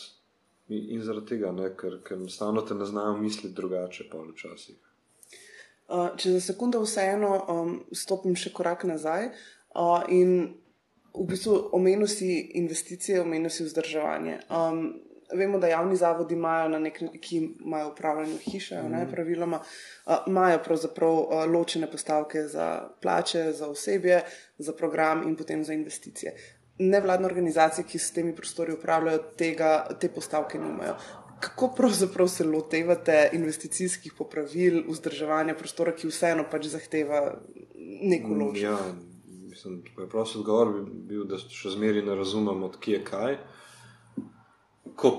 [0.68, 1.72] in, in zaradi tega, ne?
[1.78, 4.78] ker, ker enostavno te ne znajo misliti drugače, pa včasih.
[5.90, 10.52] Uh, če za sekundo vseeno um, stopim še korak nazaj uh, in
[11.14, 14.40] v bistvu omenil si investicije, omenil si vzdrževanje.
[14.50, 14.94] Um,
[15.34, 18.92] vemo, da javni zavodi imajo, na nek, ki imajo upravljanje hiše, mm.
[18.92, 24.22] ne, praviloma, uh, imajo pravzaprav uh, ločene postavke za plače, za osebje,
[24.58, 26.36] za program in potem za investicije.
[26.80, 30.96] Nevladne organizacije, ki s temi prostori upravljajo, tega, te postavke nimajo.
[31.40, 37.22] Kako pravzaprav se lotevate investicijskih popravil, vzdrževanja prostora, ki vseeno pač zahteva
[38.02, 38.72] neko ločeno?
[38.72, 39.09] Ja,
[39.50, 40.84] mislim, preprost odgovor bi
[41.14, 43.38] bil, da še zmeraj ne razumem, odkje je kaj.
[45.00, 45.12] Ko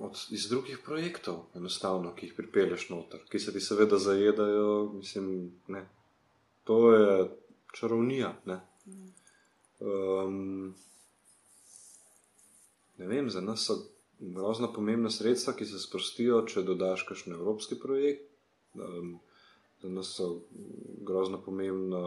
[0.00, 5.52] od, iz drugih projektov, enostavno, ki jih pripelješ noter, ki se ti seveda zajedajo, mislim,
[5.68, 5.84] ne.
[6.64, 7.28] To je
[7.76, 8.34] čarovnija.
[8.46, 8.60] Ne,
[9.80, 10.74] um,
[12.98, 13.76] ne vem, za nas so
[14.20, 18.28] grozno pomembna sredstva, ki se sprostijo, če dodaš kakšen evropski projekt.
[18.74, 19.18] Um,
[19.82, 20.40] za nas so
[21.00, 22.00] grozno pomembno,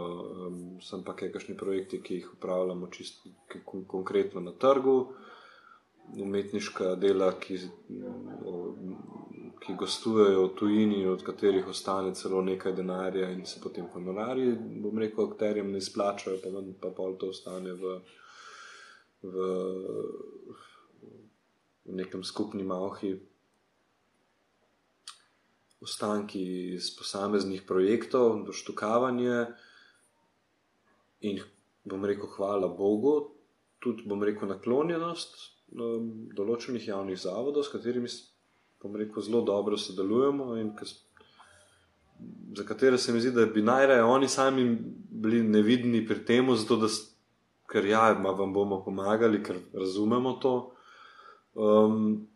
[0.47, 3.29] um, sem pa kakšni projekti, ki jih upravljamo čisto
[3.65, 5.13] kon konkretno na trgu,
[6.17, 7.57] umetniška dela, ki,
[9.65, 14.51] ki gostujejo v tujini, od katerih ostane celo nekaj denarja in se potem honorari,
[14.83, 17.97] bom rekel, akterjem ne izplačajo, pa, ven, pa pol to ostane v,
[19.23, 19.49] v,
[21.86, 23.15] v nekem skupni malhi.
[25.84, 26.41] Ostanki
[26.78, 29.46] iz posameznih projektov, doštukavanje,
[31.24, 31.39] in
[31.84, 33.15] bom rekel, hvala Bogu,
[33.84, 35.36] tudi bom rekel, naklonjenost
[35.76, 38.12] um, določenih javnih zavodov, s katerimi
[38.84, 40.96] bom rekel, zelo dobro sodelujemo in kas,
[42.56, 44.67] za katere se mi zdi, da bi najraje oni sami
[45.24, 46.91] bili nevidni pri tem, zato da
[47.72, 50.54] ker ja, vam bomo pomagali, ker razumemo to.
[51.56, 52.28] Um,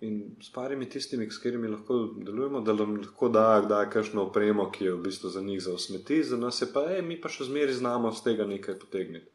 [0.00, 4.68] in s parimi tistimi, s katerimi lahko delujemo, da nam lahko da, da kakšno opremo,
[4.70, 7.32] ki je v bistvu za njih za usmeti, za nas je pa, ej, mi pa
[7.32, 9.32] še zmeraj znamo z tega nekaj potegniti.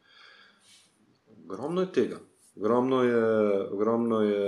[1.48, 2.20] Ogromno je tega.
[2.56, 3.24] Ogromno je,
[3.72, 4.46] ogromno je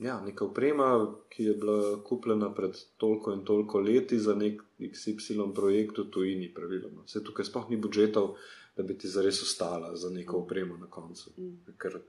[0.00, 5.52] ja, neka oprema, ki je bila kupljena pred toliko in toliko leti za nek XY
[5.54, 7.04] projekt v tujini, praviloma.
[7.06, 8.34] Vse tukaj sploh ni budžetov,
[8.76, 11.32] da bi ti zares ostala za neko opremo na koncu.
[11.78, 12.00] Ker,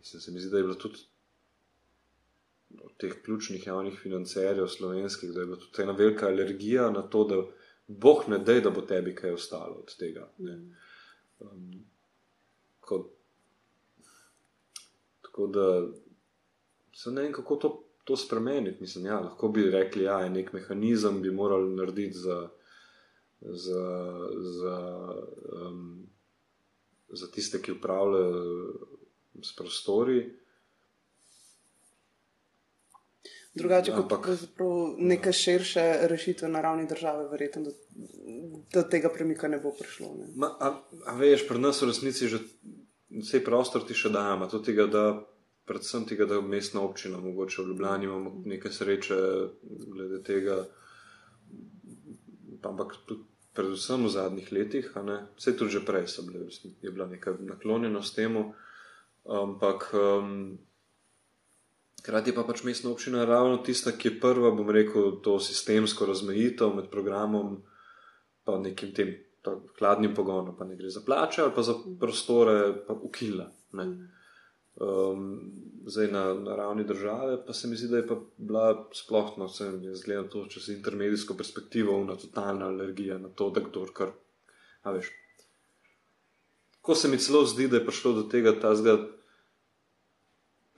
[0.00, 0.98] mislim, se mi zdi, da je bila tudi
[2.78, 7.24] od teh ključnih javnih financerjev slovenskih, da je bila tudi ena velika alergija na to,
[7.24, 7.42] da
[7.86, 10.28] boh ne dej, da bo tebi kaj ostalo od tega.
[10.38, 10.58] Ne.
[11.40, 11.84] Um,
[12.80, 13.10] tako,
[15.22, 15.88] tako da
[16.92, 18.80] se ne vem, kako to, to spremeniti.
[18.80, 22.48] Mislim, ja, lahko bi rekli, da ja, je nek mehanizem, bi morali narediti za,
[23.40, 23.84] za,
[24.60, 24.78] za,
[25.52, 26.06] um,
[27.08, 28.89] za tiste, ki upravljajo
[29.42, 30.20] s prostori.
[33.54, 34.18] Drugače, kot pa
[34.98, 37.70] neke širše rešitve na ravni države, verjetno, da
[38.72, 40.12] do tega premika ne bo prišlo.
[40.18, 40.26] Ne?
[40.36, 42.38] Ma, a, a veš, pri nas v resnici že
[43.10, 45.04] vse prostor ti še dajemo, to tega, da
[45.66, 49.18] predvsem tega, da mestna občina, mogoče v Ljubljani imamo nekaj sreče
[49.90, 50.62] glede tega,
[52.62, 54.90] ampak tudi predvsem v zadnjih letih,
[55.36, 56.46] vse tudi že prej bile,
[56.82, 58.52] je bila neka naklonjenost temu,
[59.30, 60.58] ampak um,
[62.00, 66.06] Hkrati pa pač mestna občina je ravno tista, ki je prva, bom rekel, to sistemsko
[66.08, 67.58] razmejitev med programom
[68.50, 69.12] in nekim tem
[69.78, 73.46] hladnim pogonom, pa ne gre za plače ali pa za prostore, pa ukila.
[74.80, 75.52] Um,
[75.86, 79.70] zdaj na, na ravni države pa se mi zdi, da je bila sploh, no, se
[79.70, 84.16] mi zdi, to čez intermedijsko perspektivo, una totalna alergija na to, da kdo kar.
[84.82, 85.12] A veš.
[86.80, 88.98] Ko se mi celo zdi, da je prišlo do tega, da je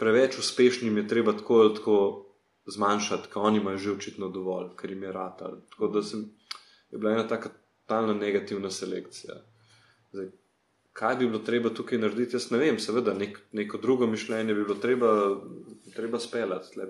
[0.03, 1.97] preveč uspešnim je treba tako ali tako
[2.67, 5.51] zmanjšati, ker oni imajo že očitno dovolj, ker jim je rata.
[5.71, 6.25] Tako da sem,
[6.91, 7.53] je bila ena taka
[7.93, 9.35] totalna negativna selekcija.
[10.13, 10.31] Zdaj,
[10.93, 14.65] kaj bi bilo treba tukaj narediti, jaz ne vem, seveda nek, neko drugo mišljenje bi
[14.65, 15.13] bilo treba,
[15.95, 16.81] treba speljati.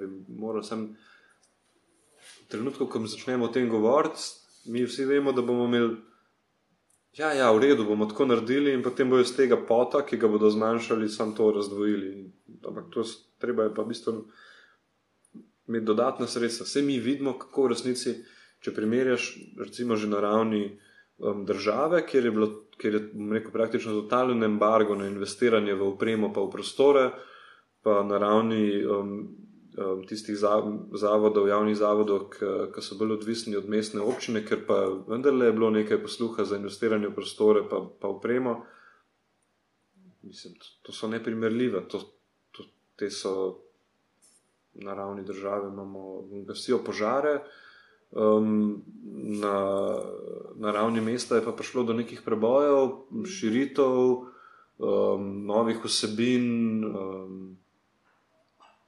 [2.49, 4.21] Trenutko, ko začnemo o tem govoriti,
[4.73, 5.97] mi vsi vemo, da bomo imeli.
[7.19, 10.29] Ja, ja, v redu bomo tako naredili, in potem bojo iz tega pota, ki ga
[10.33, 12.13] bodo zmanjšali, samo to razdvojili.
[12.69, 13.05] Ampak to
[13.39, 14.17] treba je pa v bistvu
[15.69, 16.65] imeti dodatna sredstva.
[16.65, 18.15] Vse mi vidimo, kako v resnici,
[18.63, 20.65] če primerjaš, recimo, že na ravni
[21.19, 22.49] um, države, kjer je bilo,
[22.79, 27.11] kjer je, rekel, praktično totalno embargo na investiranje v upremo, pa v prostore,
[27.83, 29.17] pa na ravni um,
[29.79, 32.29] um, tistih zavodov, javnih zavodov,
[32.75, 36.59] ki so bili odvisni od mestne občine, ker pa vendarle je bilo nekaj posluha za
[36.61, 38.63] investiranje v prostore, pa, pa upremo.
[40.23, 41.99] Mislim, to, to so neprimerljive, to,
[42.97, 43.59] te so
[44.75, 47.41] na ravni države, imamo gasijo požare.
[48.11, 48.83] Um,
[49.41, 49.57] na,
[50.57, 52.91] na ravni mesta je pa prišlo do nekih prebojev,
[53.27, 53.89] širitev,
[54.79, 57.57] um, novih vsebin, um,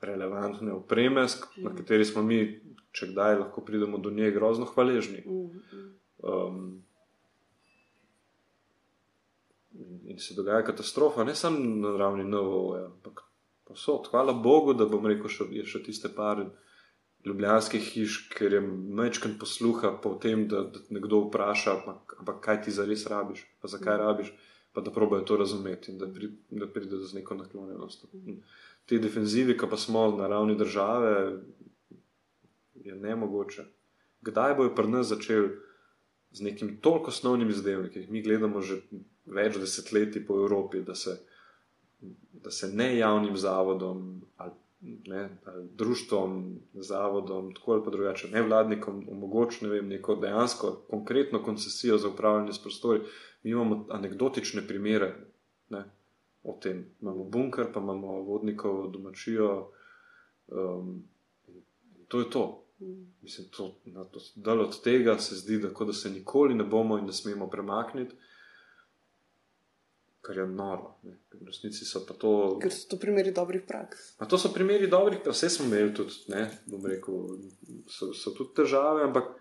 [0.01, 2.61] relevantne opreme, na kateri smo mi,
[2.93, 5.25] če kdaj lahko pridemo do nje, grozno hvaležni.
[5.25, 6.83] Um,
[10.05, 13.25] in se dogaja katastrofa, ne samo na ravni NVO, ampak
[13.68, 14.09] posod.
[14.11, 16.42] Hvala Bogu, da bom rekel, da je še tiste par
[17.24, 18.61] ljubljanskih hiš, ker je
[19.00, 21.79] mečken posluha po tem, da, da nekdo vpraša,
[22.20, 24.35] ampak kaj ti zares rabiš, pa zakaj rabiš,
[24.77, 28.07] pa da probajo to razumeti in da, pri, da pride do neko naklonjenost.
[28.12, 28.42] Mm
[28.87, 31.40] te defenzive, ki pa smo na ravni države,
[32.74, 33.64] je ne mogoče.
[34.20, 35.48] Kdaj bojo pri nas začeli
[36.31, 38.81] z nekim toliko osnovnim izdelkom, ki jih mi gledamo že
[39.24, 41.16] več desetletij po Evropi, da se,
[42.33, 44.53] da se ne javnim zavodom ali,
[45.07, 50.83] ne, ali društvom, zavodom, tako ali pa drugače, ne vladnikom omogoči ne vem, neko dejansko
[50.90, 53.01] konkretno koncesijo za upravljanje s prostori.
[53.43, 55.14] Mi imamo anekdotične primere.
[55.69, 55.85] Ne,
[56.43, 56.85] o tem.
[57.01, 59.71] Imamo bunker, pa imamo vodnikov, domačijo.
[60.47, 61.05] Um,
[62.09, 62.64] to je to.
[63.23, 63.75] Mislim, to,
[64.12, 67.47] to, da od tega se zdi, da, da se nikoli ne bomo in ne smemo
[67.51, 68.14] premakniti,
[70.25, 70.95] kar je noro.
[71.03, 71.19] Ne.
[71.33, 72.57] V resnici so pa to.
[72.63, 74.15] Ker so to primeri dobrih praks.
[74.19, 77.27] A to so primeri dobrih praks, vse smo imeli tudi, ne, bom rekel,
[77.93, 79.35] so, so tudi težave, ampak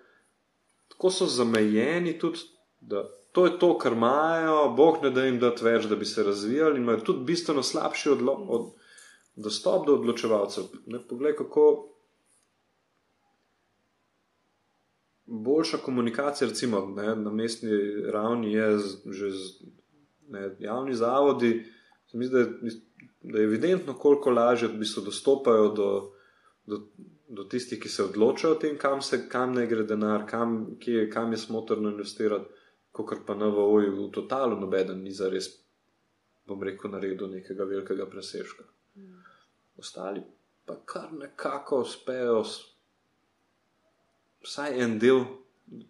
[0.92, 2.44] tako so zamejeni tudi,
[2.82, 6.24] da to je to, kar imajo, Bog ne da jim dati več, da bi se
[6.24, 8.68] razvijali in imajo tudi bistveno slabši odlo, od,
[9.36, 10.68] dostop do odločevalcev.
[10.86, 11.70] Ne, poglej, kako
[15.26, 17.80] boljša komunikacija, recimo ne, na mestni
[18.12, 19.72] ravni, je z, že z
[20.30, 21.54] ne, javni zavodi.
[22.14, 22.74] Zdi, da, je,
[23.22, 25.90] da je evidentno, koliko lažje v bistvu dostopajo do,
[26.66, 26.82] do,
[27.28, 31.10] do tistih, ki se odločajo o tem, kam, se, kam ne gre denar, kam, kje,
[31.10, 32.62] kam je smotrno investirati
[32.94, 35.50] kot pa na VOJ-u v totalu nobeden ni za res,
[36.46, 38.64] bom rekel, naredil nekega velikega presežka.
[38.96, 39.24] Mm.
[39.82, 40.22] Ostali
[40.66, 42.44] pa kar nekako uspejo,
[44.46, 45.26] vsaj en del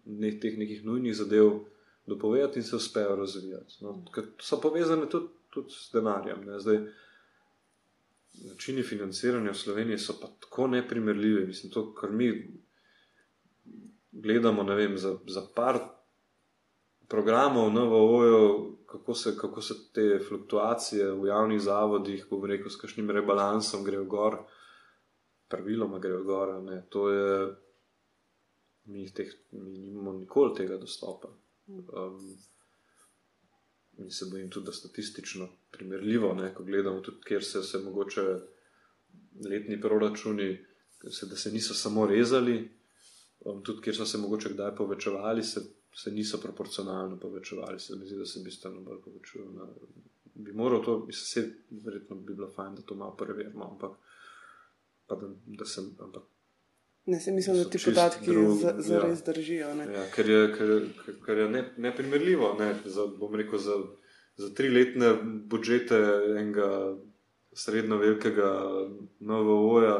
[0.06, 1.60] ne, teh nekih nujnih zadev
[2.06, 3.74] dopovedati in se uspejo razvijati.
[3.80, 4.04] No,
[4.40, 6.44] so povezane tudi, tudi s denarjem.
[6.44, 6.58] Ne.
[6.60, 6.80] Zdaj,
[8.44, 11.46] načini financiranja v Sloveniji so pa tako neprimerljivi.
[11.46, 12.60] Mislim, to, kar mi
[14.12, 15.78] gledamo, ne vem, za, za par
[17.08, 23.84] programov NVO-jev, kako, kako se te fluktuacije v javnih zavodih, ko rekel, s kakšnim rebalansom
[23.84, 24.38] grejo gor,
[25.48, 26.62] praviloma grejo gor.
[26.62, 26.82] Ne.
[26.90, 27.54] To je,
[28.84, 31.28] mi, teh, mi nimamo nikoli tega dostopa.
[31.66, 32.36] Um,
[33.98, 38.22] in se bojim tudi, da statistično primerljivo, ne, ko gledamo tudi, kjer se, se mogoče
[39.48, 40.64] letni proračuni,
[41.10, 42.70] se, da se niso samo rezali,
[43.40, 45.60] um, tudi kjer so se mogoče kdaj povečevali, se,
[45.94, 49.50] se niso proporcionalno povečevali, se mi zdi, da se bistveno bolj povečujejo.
[49.52, 49.68] Na,
[50.34, 53.98] bi moral to, bi se vse, verjetno bi bilo fajn, da to malo preverimo, ampak
[55.06, 55.96] pa da, da sem.
[56.00, 56.22] Ampak,
[57.06, 58.30] Ne, se mislim, da ti podatki
[58.78, 59.32] zares za ja.
[59.34, 59.68] držijo.
[59.68, 60.70] Ja, ker je, ker,
[61.26, 62.54] ker je ne, neprimerljivo.
[62.58, 63.76] Ne, za, bom rekel, za,
[64.36, 66.00] za tri letne budžete
[66.38, 66.96] enega
[67.52, 68.50] srednjo velikega
[69.20, 69.98] NVO-ja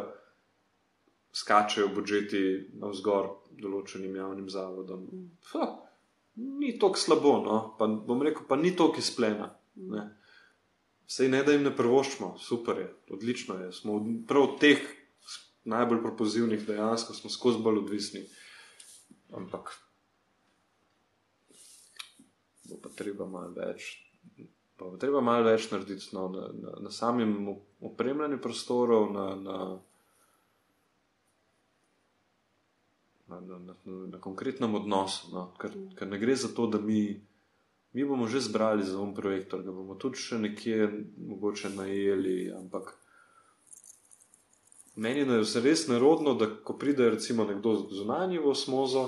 [1.35, 2.43] skačejo budžeti
[2.81, 5.07] navzgor določenim javnim zavodom.
[5.53, 5.69] Ha,
[6.37, 7.59] ni tako slabo, no?
[7.79, 9.53] pa bom rekel, pa ni tako izplena.
[11.05, 13.73] Vse ne, da jim ne prvoščemo, super je, odlično je.
[13.77, 14.81] Smo prav teh
[15.65, 18.25] najbolj propozivnih dejansko smo skozi bolj odvisni.
[19.33, 19.73] Ampak
[22.69, 23.95] bo pa treba malo več.
[24.77, 27.35] Pa bo treba malo več narediti no, na, na, na samem
[27.81, 29.59] opremljanju prostorov, na, na,
[33.29, 33.77] na, na, na,
[34.17, 35.31] na konkretnem odnosu.
[35.35, 35.47] No.
[35.61, 37.07] Ker, ker ne gre za to, da mi,
[37.95, 42.97] mi bomo že zbrali za um projektor, da bomo tudi še nekje mogoče najeli, ampak
[44.97, 49.05] meni je res nerodno, da ko pride recimo nekdo zunanji v osmozo,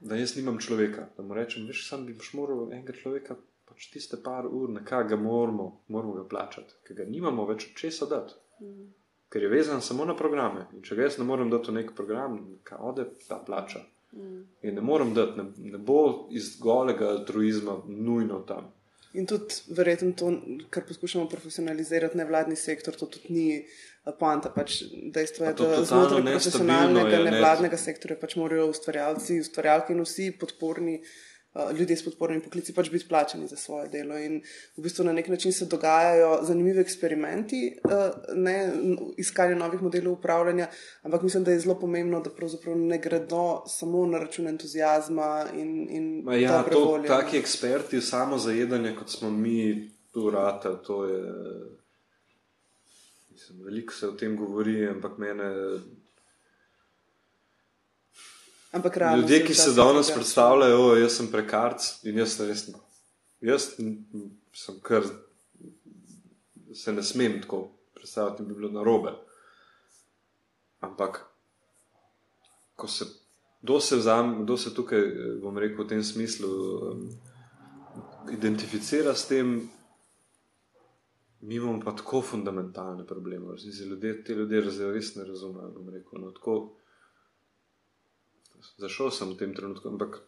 [0.00, 1.08] da jaz nimam človeka.
[1.16, 3.36] Da mu rečem, veš, sam bi moral enega človeka,
[3.68, 7.80] pač tiste par ur, nekaj ga moramo, moramo ga plačati, ker ga nimamo več od
[7.80, 8.34] česa dati.
[8.60, 8.92] Mm.
[9.32, 10.68] Ker je vezan samo na programe.
[10.76, 13.82] In če ga jaz ne morem dati v nek program, kaj ode, ta plača.
[14.14, 14.44] Mm.
[14.62, 18.70] In ne morem dati, ne, ne bo iz golega altruizma nujno tam.
[19.16, 20.32] In tudi, verjetno, to,
[20.70, 24.52] kar poskušamo profesionalizirati, nevladni sektor, to tudi ni eh, poanta.
[24.52, 24.82] Pač
[25.14, 31.16] dejstvo je, da znotraj profesionalnega nevladnega sektorja pač morajo ustvarjalci, ustvarjalki in vsi podporni uh,
[31.78, 34.18] ljudje s podpornimi poklici pač biti plačani za svoje delo.
[34.18, 34.40] In
[34.76, 38.72] v bistvu na nek način se dogajajo zanimivi eksperimenti, eh, ne
[39.16, 40.68] iskanje novih modelov upravljanja,
[41.02, 45.88] ampak mislim, da je zelo pomembno, da pravzaprav ne gredo samo na račun entuzijazma in,
[45.90, 47.08] in ja, to volje.
[47.08, 51.22] Taki eksperti, samo zajedanje, kot smo mi tu rata, to je.
[53.30, 55.44] Mislim, veliko se o tem govori, ampak mene
[58.76, 59.22] Ampak realno.
[59.22, 62.80] Ljudje, ki se danes predstavljajo, da sem prekarc in jaz res ne.
[63.40, 63.70] Jaz
[64.56, 65.06] sem kar
[66.74, 67.62] se ne smem tako
[67.94, 69.14] predstavljati, bi bilo narobe.
[70.80, 71.22] Ampak,
[72.76, 73.06] ko se,
[73.62, 75.08] kdo se, vzam, kdo se tukaj,
[75.42, 76.50] bom rekel, v tem smislu
[76.90, 77.06] um,
[78.32, 79.56] identificira s tem,
[81.40, 83.56] mi imamo pa tako fundamentalne probleme.
[83.88, 84.60] Ljudje, te ljudje
[84.92, 85.72] res ne razumejo.
[85.92, 86.76] Rekel, no, tako,
[88.78, 90.20] zašel sem v tem trenutku, ampak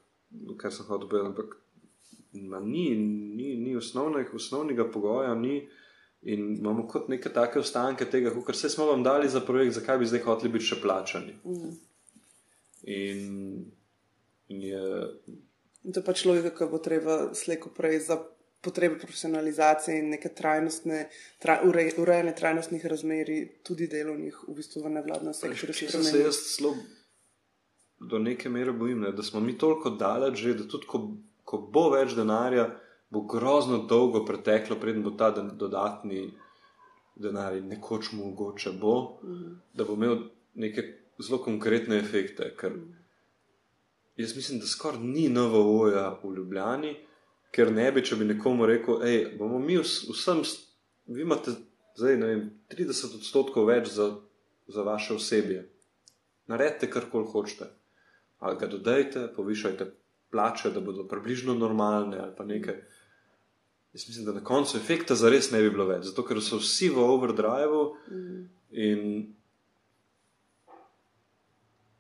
[0.61, 1.57] kar sem hotel povedati, ampak
[2.62, 5.69] ni, ni, ni osnovnega, osnovnega pogoja, ni.
[6.23, 9.99] In imamo kot neke take ostanke tega, kar se smo vam dali za projekt, zakaj
[9.99, 11.37] bi zdaj hoteli biti še plačani.
[11.47, 11.77] Mm.
[12.91, 13.29] In,
[14.49, 14.83] in je.
[15.85, 18.19] In to je pač logika, ki bo treba slejko prej za
[18.61, 21.05] potrebe profesionalizacije in neke trajnostne,
[21.38, 25.77] tra, urej, urejene trajnostnih razmeri, tudi delovnih, v bistvu v nevladnem sektorju.
[25.87, 26.75] Če se jaz zelo
[28.01, 31.01] do neke mere bojim, ne, da smo mi toliko daleč, že, da tudi ko,
[31.45, 32.69] ko bo več denarja,
[33.11, 36.29] bo grozno dolgo preteklo, preden bo ta dodatni
[37.19, 39.55] denar nekoč mogoče bo, mm.
[39.75, 40.19] da bo imel
[40.55, 40.85] neke
[41.19, 42.53] zelo konkretne efekte.
[42.57, 42.93] Ker mm.
[44.23, 46.95] jaz mislim, da skoraj ni NVO-ja v Ljubljani,
[47.51, 50.45] ker ne bi, če bi nekomu rekel, hej, bomo mi vsem,
[51.09, 51.57] vi imate
[51.99, 54.13] zdaj vem, 30 odstotkov več za,
[54.71, 55.65] za vaše osebje.
[56.47, 57.73] Naredite, kar koli hočete
[58.38, 59.90] ali ga dodajte, povišajte
[60.31, 62.75] plače, da bodo približno normalne ali pa nekaj.
[63.92, 66.60] Jaz mislim, da na koncu efekta za res ne bi bilo več, zato ker so
[66.60, 67.79] vsi v overdrive
[68.71, 69.04] in,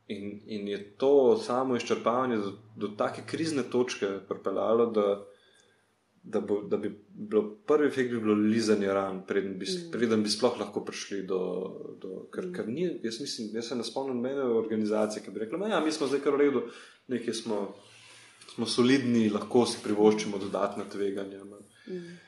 [0.06, 5.06] in, in je to samo izčrpavanje do, do take krizne točke pripeljalo, da
[6.30, 9.90] da, bo, da bi bilo prvi efekt, bi bilo lizanje ran, preden bi, mm.
[9.92, 11.40] preden bi sploh lahko prišli do.
[12.02, 12.54] do ker, mm.
[12.54, 15.92] ker ni, jaz, mislim, jaz se ne spomnim mene organizacije, ki bi rekla: ja, mi
[15.92, 16.64] smo zdaj kar v redu,
[17.08, 17.60] nekaj smo,
[18.54, 21.44] smo solidni, lahko si privoščimo dodatne tveganja.
[21.44, 22.18] Mm.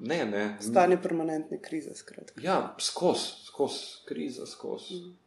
[0.00, 0.44] Ne, ne.
[0.60, 2.40] Stanje permanentne krize, skratka.
[2.42, 4.94] Ja, skozi, skozi kriza, skozi.
[4.94, 5.21] Mm.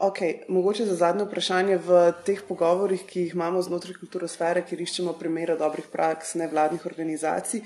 [0.00, 5.12] Okay, mogoče za zadnje vprašanje v teh pogovorih, ki jih imamo znotraj kulturosfere, kjer iščemo
[5.20, 7.62] primere dobrih praks nevladnih organizacij,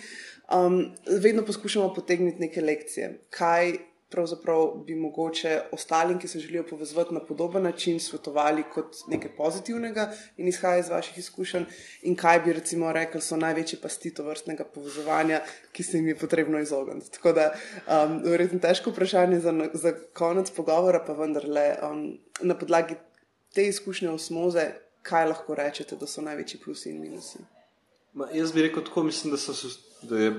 [0.52, 0.76] um,
[1.24, 3.08] vedno poskušamo potegniti neke lekcije.
[3.32, 3.72] Kaj
[4.10, 10.12] pravzaprav bi mogoče ostalim, ki se želijo povezati na podoben način, svetovali kot nekaj pozitivnega
[10.36, 11.64] in izhaja iz vaših izkušenj,
[12.02, 15.40] in kaj bi recimo rekli, so največji pasti to vrstnega povezovanja,
[15.72, 17.10] ki se jim je potrebno izogniti.
[17.12, 17.50] Tako da,
[17.86, 22.96] um, verjetno težko vprašanje za, za konec pogovora, pa vendarle um, na podlagi
[23.54, 24.70] te izkušnje osmoze,
[25.02, 27.44] kaj lahko rečete, da so največji plusi in minusi.
[28.14, 29.52] Ma, jaz bi rekel tako, mislim, da, so,
[30.02, 30.32] da je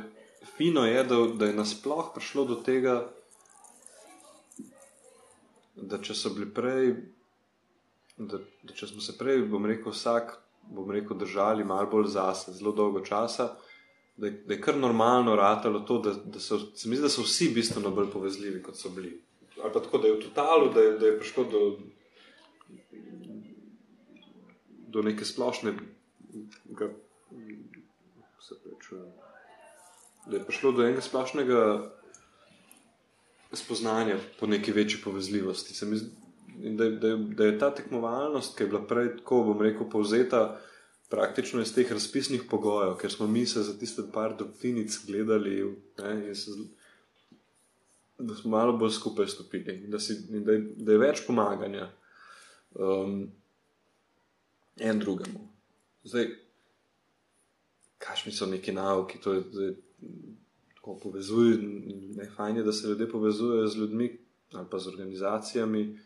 [0.57, 3.09] fino, je, da, da je nasploh prišlo do tega
[5.81, 6.93] da če so bili prej,
[8.17, 10.35] da, da če smo se prej, bom rekel, vsak,
[10.75, 13.53] bom rekel, držali malo bolj zase, zelo dolgo časa,
[14.19, 17.11] da je, da je kar normalno ratalo to, da, da so, se mi zdi, da
[17.13, 19.13] so vsi bistveno bolj povezljivi, kot so bili.
[19.63, 21.61] Ali pa tako, da je v totalu, da je, da je prišlo do,
[24.87, 25.73] do neke splošne,
[26.79, 26.91] ga,
[28.43, 29.07] se prečujem,
[30.27, 31.63] da je prišlo do enega splošnega
[33.53, 35.85] spoznanja po neki večji povezljivosti.
[36.59, 40.59] Da, da, da je ta tekmovalnost, ki je bila prej, tako bom rekel, povzeta
[41.09, 46.27] praktično iz teh razpisnih pogojev, ker smo mi se za tiste par doktinic gledali, ne,
[46.27, 46.51] in se,
[48.19, 51.23] da smo malo bolj skupaj stopili in da, si, in da, je, da je več
[51.27, 51.89] pomaganja
[52.75, 53.31] um,
[54.77, 55.47] en drugemu.
[56.03, 56.27] Zdaj,
[57.97, 59.43] kakšni so neki nauki, to je.
[59.51, 59.73] Zdaj,
[60.89, 61.57] tako povezuje.
[62.35, 64.17] Fajn je, da se ljudje povezujejo z ljudmi
[64.53, 65.99] ali pa z organizacijami,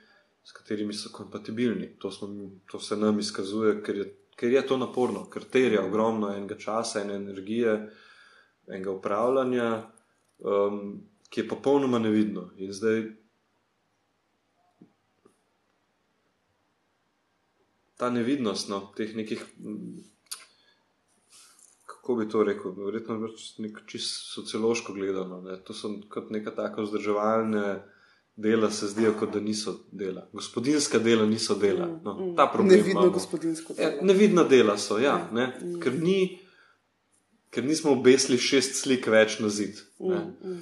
[0.44, 1.96] s katerimi so kompatibilni.
[2.00, 6.34] To, smo, to se nam izkazuje, ker je, ker je to naporno, ker terja ogromno
[6.36, 7.90] enega časa, ene energije,
[8.68, 9.90] enega upravljanja,
[10.40, 12.50] um, ki je popolnoma nevidno.
[12.58, 13.04] In zdaj.
[17.96, 19.46] Ta nevidnost no, teh nekih
[22.04, 25.42] kako bi to rekel, verjetno nek čisto sociološko gledano.
[25.42, 25.56] Ne?
[25.64, 27.80] To so kot neka taka vzdrževalna
[28.36, 30.28] dela, se zdijo, kot da niso dela.
[30.34, 31.88] Gospodinska dela niso dela.
[32.04, 32.78] No, mm, ta problem.
[32.78, 33.90] Nevidno gospodinsko delo.
[33.90, 35.04] Ja, nevidna dela so, ja.
[35.04, 35.30] ja.
[35.32, 35.48] Ne?
[35.62, 35.80] Mm.
[35.80, 36.40] Ker, ni,
[37.50, 39.80] ker nismo obesili šest slik več na zid.
[40.00, 40.60] Mm,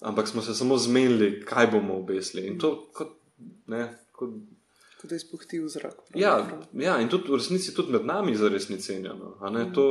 [0.00, 2.46] Ampak smo se samo zmenili, kaj bomo obesili.
[2.46, 3.16] In to kot.
[3.66, 4.36] Ne, kot
[5.00, 5.94] Kot da je izpuhtil zrak.
[6.14, 6.46] Ja,
[6.78, 9.10] ja, in tudi v resnici tudi med nami za resnicenje.
[9.18, 9.64] No.
[9.74, 9.86] To,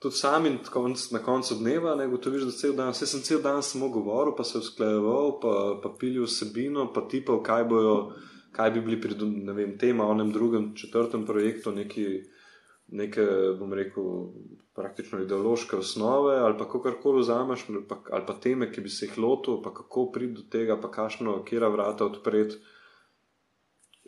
[0.00, 3.62] tudi sami konc, na koncu dneva ne gotoviš, da cel dan, vse sem cel dan
[3.62, 7.96] samo govoril, pa se usklajeval, pa, pa pilil vsebino, pa tipal, kaj, bojo,
[8.56, 9.18] kaj bi bili pri
[9.52, 12.06] vem, tem, onem drugem, četrtem projektu, neki,
[12.96, 13.26] neke,
[13.60, 14.08] bom rekel,
[14.74, 19.18] praktično ideološke osnove, ali pa kakorkoli vzameš, ali, ali pa teme, ki bi se jih
[19.18, 22.56] lotil, pa kako priti do tega, pa kašno, kera vrata odpreti.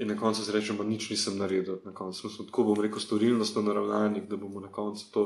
[0.00, 1.82] In na koncu rečemo, nič nisem naredil.
[1.84, 5.24] Na koncu smo tako, bom rekel, storilnostno naravnani, da bomo na koncu to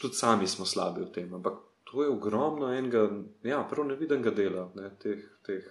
[0.00, 1.34] tudi sami smo slabi v tem.
[1.34, 1.54] Ampak
[1.84, 3.08] to je ogromno enega,
[3.42, 5.64] ja, prav nevidenega dela, ne, teh, teh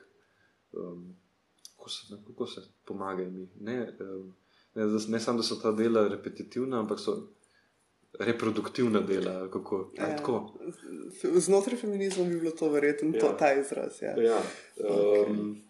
[0.71, 1.15] um,
[1.75, 3.47] kako, se, kako se pomagajo mi.
[3.59, 4.33] Ne, um,
[4.75, 7.17] ne, ne samo, da so ta dela repetitivna, ampak so
[8.19, 9.49] reproduktivna dela.
[9.51, 10.53] Kako, ja, tako.
[11.35, 13.37] Znotraj feminizma bi bilo to verjetno ja.
[13.37, 14.01] ta izraz.
[14.01, 14.21] Ja.
[14.21, 15.61] Ja, um, okay.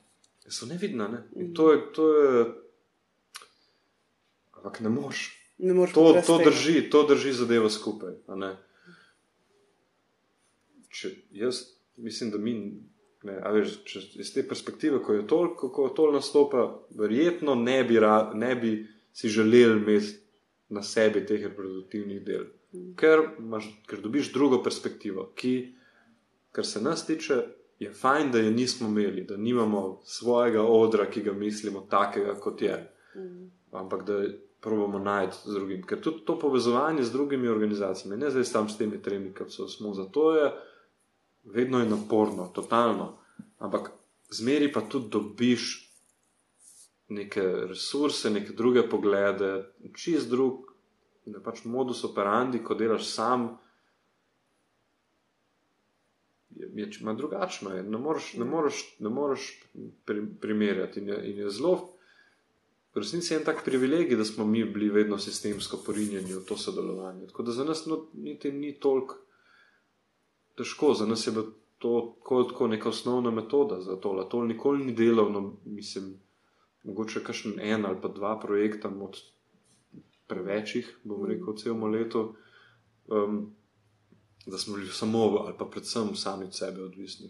[0.48, 1.08] So nevidna.
[1.08, 1.24] Ne?
[1.36, 1.54] Mm.
[1.54, 1.82] To je.
[1.94, 2.46] To je
[4.64, 5.43] Ampak ne moš.
[5.94, 8.18] To, to, drži, to drži zadevo skupaj.
[10.94, 11.62] Če, jaz
[11.96, 12.54] mislim, da mi,
[13.24, 16.66] ne, veš, če, iz te perspektive, ko je to, kako to nastopa,
[16.98, 18.76] verjetno ne bi, ra, ne bi
[19.14, 20.20] si želeli imeti
[20.74, 22.48] na sebi teh reproduktivnih del.
[22.74, 22.94] Mm.
[22.98, 25.74] Ker, imaš, ker dobiš drugo perspektivo, ki,
[26.52, 27.44] kar se nas tiče,
[27.80, 32.62] je fajn, da je nismo imeli, da nimamo svojega odra, ki ga mislimo, takega kot
[32.62, 32.78] je.
[33.16, 33.52] Mm.
[33.78, 34.24] Ampak da
[34.64, 35.82] probujemo najti z drugim.
[35.84, 39.68] Ker tudi to povezovanje z drugimi organizacijami, ne zdaj samo s temi tremi, ki so
[39.68, 40.52] smo za to, je
[41.44, 43.18] vedno je naporno, totalno.
[43.60, 43.92] Ampak
[44.30, 45.90] zmeri pa tudi dobiš
[47.10, 50.72] neke resurse, neke druge poglede, čist drug,
[51.26, 53.50] ne pač modus operandi, ko delaš sam.
[56.56, 57.84] Je, je, je drugačno, je.
[57.84, 59.52] ne moreš, ne moreš, ne moreš
[60.42, 61.00] primerjati.
[61.00, 61.94] In je, in je zelo
[62.94, 66.58] v resnici je en tak privilegij, da smo mi bili vedno sistemsko porinjeni v to
[66.58, 67.28] sodelovanje.
[67.28, 69.18] Tako da za nas no, niti ni toliko
[70.58, 71.34] težko, za nas je
[71.78, 74.28] to tako neka osnovna metoda za to.
[74.32, 76.14] To nikoli ni delovno, mislim,
[76.84, 79.18] mogoče kakšen en ali pa dva projekta od
[80.28, 82.36] prevečjih, bom rekel, celmo leto.
[83.08, 83.54] Um,
[84.46, 87.30] Da smo bili samo ali pa predvsem sami od sebe odvisni.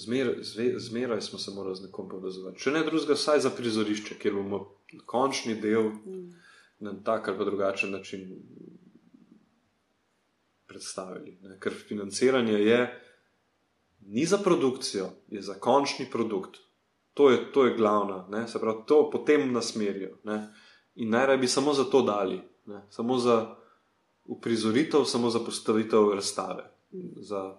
[0.00, 2.60] Zmer, zve, zmeraj smo se morali z nekom povezovati.
[2.60, 4.60] Če ne drugega, vsaj za prizorišče, kjer bomo
[5.06, 6.22] končni del mm.
[6.86, 8.30] na tak ali drugačen način
[10.66, 11.36] predstavili.
[11.42, 11.58] Ne?
[11.60, 12.80] Ker financiranje je
[14.06, 16.56] ni za produkcijo, je za končni produkt.
[17.14, 18.48] To je, to je glavna, ne?
[18.48, 20.16] se pravi, to potem nasmerijo.
[20.24, 20.54] Ne?
[20.94, 22.86] In najraje bi samo za to dali, ne?
[22.90, 23.56] samo za
[24.24, 26.70] uprizoritev, samo za postavitev razstave,
[27.16, 27.58] za,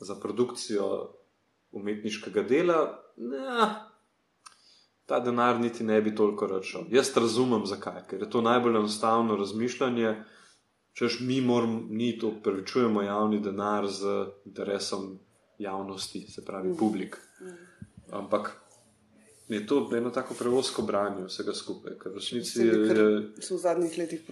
[0.00, 1.14] za produkcijo
[1.72, 2.78] umetniškega dela.
[3.16, 3.70] Ne,
[5.06, 6.84] ta denar niti ne bi toliko račal.
[6.90, 10.14] Jaz razumem, zakaj, ker je to najbolj enostavno razmišljanje.
[10.92, 15.18] Češ mi moramo, mi to prevečujemo javni denar z interesom
[15.58, 16.76] javnosti, se pravi, mm.
[16.76, 17.18] publik.
[17.40, 17.54] Mm.
[18.10, 18.62] Ampak
[19.48, 21.98] je to eno tako prevosko branje vsega skupaj.
[21.98, 23.22] Ker resnici je, je...
[23.40, 24.24] so v zadnjih letih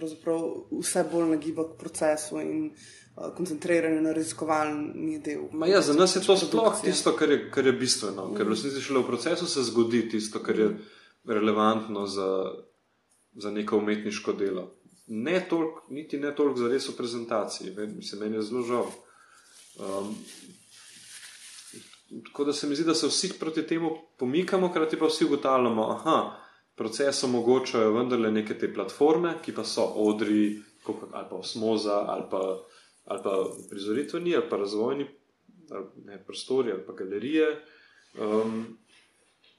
[0.71, 2.71] vse bolj nagiba k procesu in
[3.15, 5.47] uh, koncentriranju na raziskovalni del.
[5.67, 8.27] Ja, za nas je to sploh tisto, kar je, kar je bistveno.
[8.27, 8.37] Mm.
[8.37, 10.69] Ker resnici šele v procesu se zgodi tisto, kar je
[11.25, 12.29] relevantno za,
[13.33, 14.71] za neko umetniško delo.
[15.07, 18.91] Ne toliko, niti ne toliko za res v prezentaciji, mislim, meni je zelo žal.
[19.79, 20.15] Um,
[22.25, 26.01] Tako da se mi zdi, da se vsi proti temu pomikamo, hkrati pa vsi ugotavljamo,
[26.05, 26.37] da
[26.75, 30.61] proces omogočajo vendarle neke te platforme, ki pa so odri,
[31.11, 32.41] ali pa osmoza, ali pa,
[33.05, 33.35] ali pa
[33.69, 35.07] prizoritveni, ali pa razvojni
[35.71, 37.47] ali ne, prostori, ali pa galerije.
[38.19, 38.77] Um,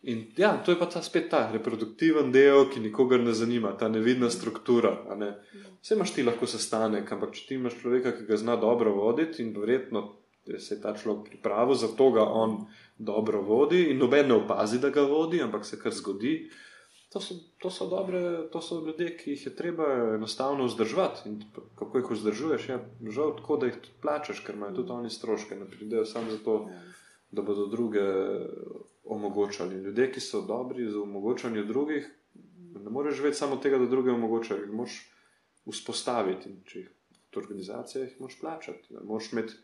[0.03, 3.89] in ja, to je pa ta spet ta reproduktiven del, ki nikogar ne zanima, ta
[3.89, 4.93] nevidna struktura.
[5.17, 5.35] Ne.
[5.81, 9.43] Vse imaš ti lahko sestanek, ampak če ti imaš človeka, ki ga zna dobro voditi
[9.43, 10.11] in verjetno
[10.59, 12.67] se je ta človek pripravil, zato ga on
[12.99, 16.51] dobro vodi in noben ne opazi, da ga vodi, ampak se kar zgodi.
[17.13, 21.29] To so, to, so dobre, to so ljudje, ki jih je treba enostavno vzdrževati.
[21.29, 21.43] In
[21.77, 25.11] kako jih vzdržuješ, je ja, žal tako, da jih tudi plačeš, ker imajo tudi oni
[25.11, 26.71] stroške, ne pridejo samo zato,
[27.31, 28.07] da bodo druge
[29.05, 29.83] omogočali.
[29.85, 32.09] Ljudje, ki so dobri za omogočanje drugih,
[32.85, 34.97] ne moreš živeti samo tega, da druge omogočajo, jih moš
[35.69, 36.49] vzpostaviti.
[36.49, 38.97] In če jih v organizacijah, jih moš plačati.
[39.05, 39.61] Moš imeti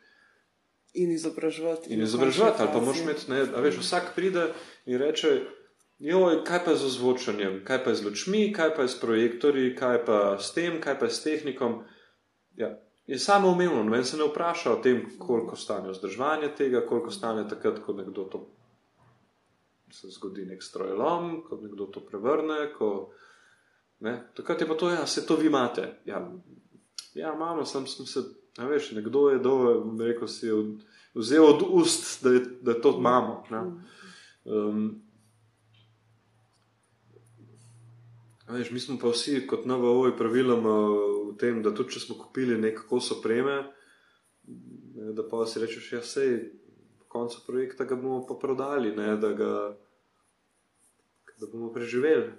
[0.94, 1.92] In izobraževati.
[1.92, 4.46] In izobraževati, ali pa moš imeti, ne, veš, vsak pride
[4.86, 5.40] in reče,
[5.98, 10.18] joj, kaj pa z ozvočanjem, kaj pa z lučmi, kaj pa s projektorji, kaj pa
[10.40, 11.82] s tem, kaj pa s tehnikom.
[12.56, 17.10] Ja, je samo umevno, noben se ne vpraša o tem, koliko stane vzdrževanje tega, koliko
[17.10, 18.46] stane takrat, ko nekdo to
[19.90, 22.72] se zgodi nek strojlom, ko nekdo to prevrne.
[22.78, 23.10] Ko,
[24.00, 26.00] ne, takrat je pa to, ja, se to vi imate.
[26.04, 26.20] Ja,
[27.14, 28.20] ja imamo, sem, sem se
[28.58, 29.54] Ja, veš, nekdo je do,
[30.00, 30.80] rekel, si od,
[31.14, 33.44] vzel od ust, da, je, da to imamo.
[34.44, 35.02] Um,
[38.54, 40.76] veš, mi smo pa vsi kot NVO praviloma
[41.30, 43.58] v tem, da tudi če smo kupili nekaj kos opreme,
[45.16, 46.38] da pa si rečeš, ja, sej,
[47.02, 49.52] po koncu projekta ga bomo pa prodali, ne, da, ga,
[51.36, 52.32] da bomo preživeli.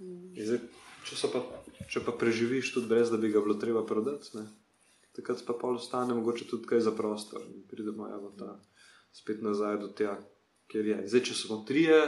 [0.00, 0.32] Mm.
[0.40, 0.64] Zdaj,
[1.06, 1.44] če, pa,
[1.92, 4.32] če pa preživiš tudi brez, da bi ga bilo treba prodati.
[4.38, 4.48] Ne
[5.12, 8.56] takrat pa pol ostane mogoče tudi kaj za prostor in pridemo ja, ta,
[9.12, 10.16] spet nazaj do tega,
[10.72, 10.98] kjer je.
[11.08, 11.98] Zdaj, če smo trije,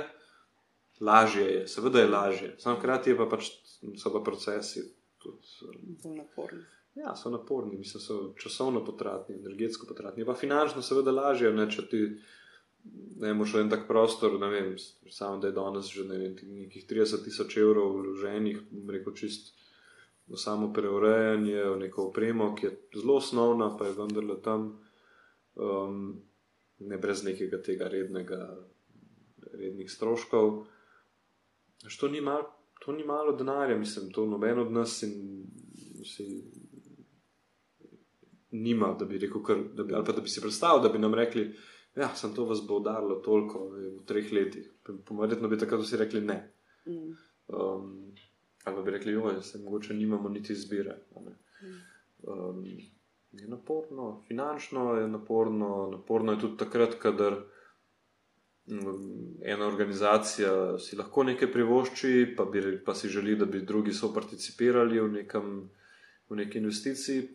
[1.00, 3.50] lažje je, seveda je lažje, samo hkrati pa pač
[3.98, 4.84] so pa procesi
[5.18, 6.62] tudi bolj naporni.
[6.94, 11.86] Ja, so naporni, mislim, so časovno potratni, energetsko potratni, pa finančno, seveda, lažje, ne, če
[11.90, 12.02] ti
[13.20, 14.74] ne moreš v en tak prostor, ne vem,
[15.10, 18.60] samo da je danes že ne vem, nekih 30 tisoč evrov vloženih,
[18.92, 19.54] rekel čist
[20.28, 24.70] v samo preurejanje, v neko opremo, ki je zelo osnovna, pa je vendarle tam,
[25.56, 26.22] um,
[26.78, 28.40] ne brez nekega tega rednega,
[29.52, 30.64] rednih stroškov.
[32.00, 32.42] To ni, mal,
[32.84, 35.44] to ni malo denarja, mislim, to noben od nas in
[36.02, 36.28] vsi.
[38.50, 40.98] Nima, da bi rekel, kar, da bi, ali pa da bi si predstavljal, da bi
[40.98, 41.48] nam rekli,
[41.96, 44.68] ja, sem to vas bo udarilo toliko v treh letih.
[45.06, 46.38] Pomerjetno bi takrat vsi rekli ne.
[46.86, 47.16] Mm.
[47.48, 48.14] Um,
[48.64, 50.96] Ali bi rekli, da se morda nimamo niti izbire.
[52.22, 52.64] Um,
[53.32, 57.36] je naporno, finančno je naporno, naporno je tudi takrat, kadar
[59.42, 64.12] ena organizacija si lahko nekaj privošči, pa, bi, pa si želi, da bi drugi so
[64.14, 65.70] participirali v, nekem,
[66.28, 67.28] v neki investiciji.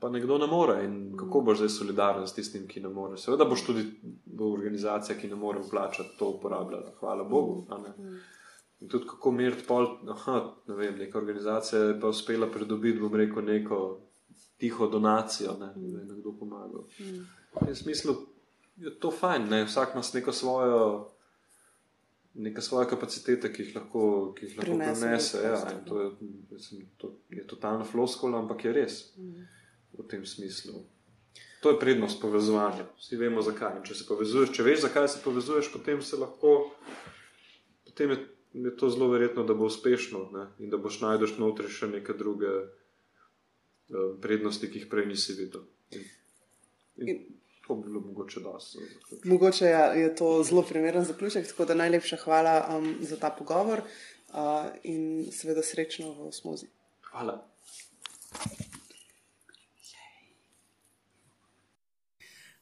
[0.00, 3.16] Pa nekdo ne more, in kako boš zdaj solidaren s tistim, ki ne more.
[3.18, 3.86] Seveda boš tudi
[4.26, 6.92] v organizaciji, ki ne more plačati, to uporabljala.
[7.00, 7.64] Hvala Bogu.
[8.80, 10.38] In tudi kako meriti pol, aha,
[10.68, 13.80] ne vem, neka organizacija je pa uspela pridobiti, bom rekel, neko
[14.58, 16.84] tiho donacijo, ne, da je nekdo pomagal.
[17.00, 17.24] Mm.
[17.70, 18.14] V smislu
[18.82, 21.10] je to fajn, ne, vsak ima neko svojo,
[22.34, 25.42] neka svoja kapaciteta, ki jih lahko, ki jih lahko prenese.
[25.44, 26.10] Ja, in to je,
[26.50, 29.46] mislim, to je totalna floskola, ampak je res mm.
[29.98, 30.82] v tem smislu.
[31.62, 32.88] To je prednost povezovanja.
[32.98, 33.76] Vsi vemo, zakaj.
[33.78, 36.72] In če se povezuješ, če veš, zakaj se povezuješ, potem se lahko,
[37.86, 38.18] potem je,
[38.66, 40.48] je to zelo verjetno, da bo uspešno ne?
[40.58, 45.62] in da boš najdeš notri še neke druge uh, prednosti, ki jih prej nisi videl.
[45.94, 47.22] In, in
[47.66, 48.78] to bi bilo mogoče dosti.
[49.24, 53.78] Mogoče je, je to zelo primeren zaključek, tako da najlepša hvala um, za ta pogovor
[53.78, 54.34] uh,
[54.82, 56.66] in seveda srečno v smozi.
[57.10, 57.52] Hvala.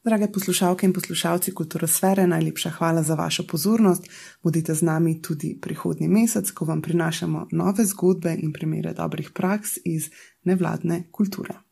[0.04, 4.04] Drage poslušalke in poslušalci Kulturosfere, najlepša hvala za vašo pozornost.
[4.42, 9.78] Bodite z nami tudi prihodnji mesec, ko vam prinašamo nove zgodbe in primere dobrih praks
[9.84, 10.08] iz
[10.44, 11.69] nevladne kulture.